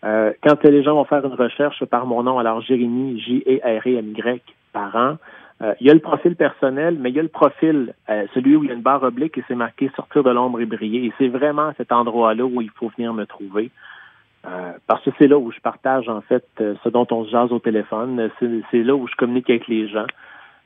quand 0.02 0.64
les 0.64 0.82
gens 0.82 0.96
vont 0.96 1.06
faire 1.06 1.24
une 1.24 1.32
recherche 1.32 1.82
par 1.86 2.04
mon 2.04 2.22
nom, 2.22 2.38
alors 2.38 2.60
Jérémy, 2.60 3.18
J-E-R-E-M-Y, 3.20 4.42
par 4.74 4.94
an, 4.94 5.16
euh, 5.62 5.74
il 5.80 5.86
y 5.86 5.90
a 5.90 5.94
le 5.94 6.00
profil 6.00 6.36
personnel, 6.36 6.96
mais 6.98 7.10
il 7.10 7.16
y 7.16 7.18
a 7.18 7.22
le 7.22 7.28
profil, 7.28 7.94
euh, 8.08 8.26
celui 8.32 8.56
où 8.56 8.64
il 8.64 8.68
y 8.68 8.70
a 8.72 8.74
une 8.74 8.80
barre 8.80 9.02
oblique 9.02 9.36
et 9.36 9.44
c'est 9.46 9.54
marqué 9.54 9.90
sortir 9.94 10.22
de 10.22 10.30
l'ombre 10.30 10.60
et 10.60 10.66
briller. 10.66 11.04
Et 11.04 11.12
c'est 11.18 11.28
vraiment 11.28 11.72
cet 11.76 11.92
endroit-là 11.92 12.44
où 12.44 12.62
il 12.62 12.70
faut 12.70 12.90
venir 12.96 13.12
me 13.12 13.26
trouver. 13.26 13.70
Euh, 14.46 14.72
parce 14.86 15.04
que 15.04 15.10
c'est 15.18 15.28
là 15.28 15.38
où 15.38 15.52
je 15.52 15.60
partage 15.60 16.08
en 16.08 16.22
fait 16.22 16.46
ce 16.56 16.88
dont 16.88 17.06
on 17.10 17.26
se 17.26 17.30
jase 17.30 17.52
au 17.52 17.58
téléphone. 17.58 18.30
C'est 18.70 18.82
là 18.82 18.94
où 18.94 19.06
je 19.06 19.14
communique 19.16 19.50
avec 19.50 19.68
les 19.68 19.86
gens. 19.86 20.06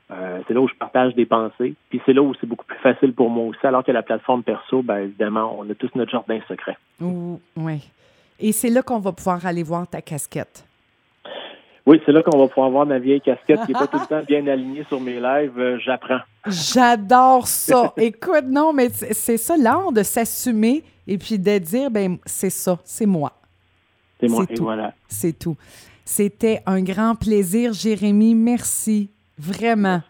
c'est 0.09 0.53
là 0.53 0.61
où 0.61 0.67
je 0.69 0.75
partage 0.75 1.13
des 1.15 1.25
pensées. 1.25 1.73
Puis 1.89 2.01
c'est 2.05 2.13
là 2.13 2.21
où 2.21 2.33
c'est 2.39 2.47
beaucoup 2.47 2.65
plus 2.65 2.79
facile 2.79 3.13
pour 3.13 3.29
moi 3.29 3.47
aussi. 3.47 3.67
Alors 3.67 3.83
que 3.83 3.91
la 3.91 4.01
plateforme 4.01 4.43
perso, 4.43 4.81
ben 4.81 4.99
évidemment, 4.99 5.57
on 5.59 5.69
a 5.69 5.75
tous 5.75 5.89
notre 5.95 6.11
jardin 6.11 6.39
secret. 6.47 6.77
Oui. 7.01 7.91
Et 8.39 8.53
c'est 8.53 8.69
là 8.69 8.81
qu'on 8.81 8.99
va 8.99 9.11
pouvoir 9.11 9.45
aller 9.45 9.63
voir 9.63 9.85
ta 9.89 10.01
casquette. 10.01 10.65
Oui, 11.85 12.01
c'est 12.05 12.11
là 12.11 12.23
qu'on 12.23 12.37
va 12.37 12.47
pouvoir 12.47 12.71
voir 12.71 12.85
ma 12.85 12.97
vieille 12.97 13.21
casquette 13.21 13.61
qui 13.65 13.73
n'est 13.73 13.79
pas 13.79 13.87
tout 13.91 13.99
le 13.99 14.07
temps 14.07 14.23
bien 14.27 14.47
alignée 14.47 14.83
sur 14.87 14.99
mes 14.99 15.19
lives. 15.19 15.57
Euh, 15.57 15.77
j'apprends. 15.79 16.19
J'adore 16.47 17.47
ça. 17.47 17.93
Écoute, 17.97 18.45
non, 18.47 18.73
mais 18.73 18.89
c'est 18.89 19.37
ça, 19.37 19.55
l'art 19.57 19.91
de 19.91 20.01
s'assumer 20.01 20.83
et 21.07 21.17
puis 21.17 21.37
de 21.37 21.57
dire, 21.59 21.91
ben 21.91 22.17
c'est 22.25 22.49
ça, 22.49 22.79
c'est 22.83 23.05
moi. 23.05 23.33
C'est 24.19 24.27
moi, 24.27 24.45
et 24.49 24.55
voilà. 24.55 24.93
C'est 25.07 25.37
tout. 25.37 25.57
C'était 26.03 26.61
un 26.65 26.81
grand 26.81 27.15
plaisir, 27.15 27.73
Jérémy. 27.73 28.33
Merci. 28.33 29.09
Vraiment. 29.37 30.01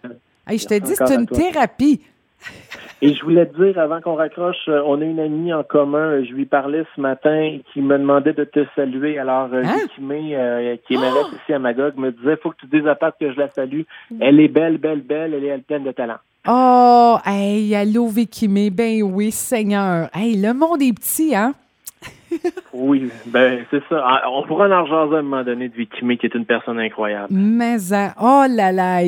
je 0.48 0.66
te 0.66 0.78
dis, 0.80 0.94
c'est 0.96 1.16
une 1.16 1.26
thérapie. 1.26 2.02
Et 3.02 3.14
je 3.14 3.22
voulais 3.24 3.46
te 3.46 3.62
dire, 3.62 3.78
avant 3.78 4.00
qu'on 4.00 4.16
raccroche, 4.16 4.70
euh, 4.70 4.82
on 4.86 5.02
a 5.02 5.04
une 5.04 5.20
amie 5.20 5.54
en 5.54 5.64
commun, 5.64 6.24
je 6.24 6.32
lui 6.32 6.46
parlais 6.46 6.86
ce 6.96 7.02
matin, 7.02 7.58
qui 7.74 7.82
me 7.82 7.98
demandait 7.98 8.34
de 8.34 8.46
te 8.46 8.66
saluer. 8.76 9.20
Alors, 9.20 9.50
euh, 9.54 9.64
hein? 9.66 9.78
euh, 10.12 10.78
qui 10.88 10.94
est 10.94 10.98
malade 10.98 11.26
ici 11.34 11.54
à 11.54 11.60
Magog, 11.60 11.98
me 11.98 12.12
disait, 12.12 12.38
faut 12.38 12.52
que 12.52 12.58
tu 12.62 12.68
dises 12.68 12.88
à 12.88 12.96
Pat 12.96 13.14
que 13.20 13.34
je 13.34 13.38
la 13.38 13.50
salue. 13.50 13.82
Elle 14.20 14.40
est 14.40 14.48
belle, 14.48 14.78
belle, 14.78 15.02
belle, 15.02 15.34
elle 15.34 15.44
est 15.44 15.58
pleine 15.58 15.84
de 15.84 15.92
talent. 15.92 16.18
Oh, 16.48 17.18
hey, 17.26 17.76
allô, 17.76 18.08
Vikimé. 18.08 18.70
Ben 18.70 19.04
oui, 19.04 19.32
Seigneur. 19.32 20.10
Hey, 20.14 20.40
le 20.40 20.54
monde 20.54 20.82
est 20.82 20.94
petit, 20.94 21.36
hein? 21.36 21.54
oui, 22.74 23.10
ben 23.26 23.66
c'est 23.72 23.84
ça. 23.90 24.04
Ah, 24.06 24.30
on 24.30 24.44
pourra 24.44 24.68
en 24.68 24.84
rejaser 24.84 25.16
à 25.16 25.20
un 25.20 25.22
moment 25.22 25.44
donné 25.44 25.70
de 25.70 25.76
Vikimé, 25.76 26.18
qui 26.18 26.28
est 26.28 26.36
une 26.36 26.46
personne 26.46 26.80
incroyable. 26.80 27.28
Mais, 27.32 27.94
hein, 27.94 28.14
oh 28.22 28.46
là 28.50 28.72
là 28.72 29.02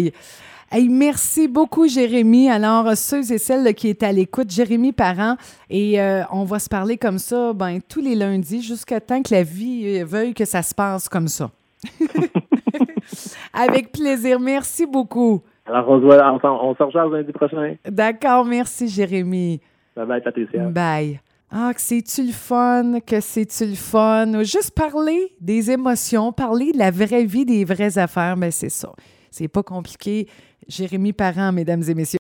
merci 0.89 1.47
beaucoup, 1.47 1.87
Jérémy. 1.87 2.49
Alors, 2.49 2.95
ceux 2.95 3.31
et 3.31 3.37
celles 3.37 3.73
qui 3.73 3.89
est 3.89 4.03
à 4.03 4.11
l'écoute, 4.11 4.49
Jérémy 4.49 4.91
Parent, 4.91 5.35
et 5.69 6.01
euh, 6.01 6.23
on 6.31 6.43
va 6.43 6.59
se 6.59 6.69
parler 6.69 6.97
comme 6.97 7.17
ça 7.17 7.53
ben, 7.53 7.79
tous 7.87 8.01
les 8.01 8.15
lundis 8.15 8.61
jusqu'à 8.61 8.99
temps 8.99 9.21
que 9.21 9.33
la 9.33 9.43
vie 9.43 9.99
euh, 9.99 10.05
veuille 10.05 10.33
que 10.33 10.45
ça 10.45 10.61
se 10.61 10.75
passe 10.75 11.07
comme 11.09 11.27
ça. 11.27 11.49
Avec 13.53 13.91
plaisir. 13.91 14.39
Merci 14.39 14.85
beaucoup. 14.85 15.41
Alors, 15.65 15.89
on 15.89 15.99
se 15.99 16.05
voit, 16.05 16.39
on, 16.43 16.69
on 16.69 16.75
se 16.75 16.83
rejoint 16.83 17.09
lundi 17.09 17.31
prochain. 17.31 17.75
D'accord. 17.85 18.45
Merci, 18.45 18.87
Jérémy. 18.87 19.59
Bye 19.95 20.05
bye, 20.05 20.21
Patricia. 20.21 20.69
Bye. 20.69 21.19
Ah, 21.49 21.71
que 21.73 21.79
c'est-tu 21.79 22.25
le 22.25 22.33
fun, 22.33 22.99
que 22.99 23.21
c'est-tu 23.21 23.65
le 23.65 23.75
fun? 23.75 24.43
Juste 24.43 24.71
parler 24.71 25.31
des 25.39 25.71
émotions, 25.71 26.33
parler 26.33 26.73
de 26.73 26.77
la 26.77 26.91
vraie 26.91 27.23
vie, 27.23 27.45
des 27.45 27.63
vraies 27.63 27.97
affaires, 27.97 28.35
mais 28.35 28.51
c'est 28.51 28.69
ça. 28.69 28.91
C'est 29.31 29.47
pas 29.47 29.63
compliqué. 29.63 30.27
Jérémy 30.67 31.13
Parent, 31.13 31.51
mesdames 31.51 31.83
et 31.87 31.93
messieurs. 31.93 32.15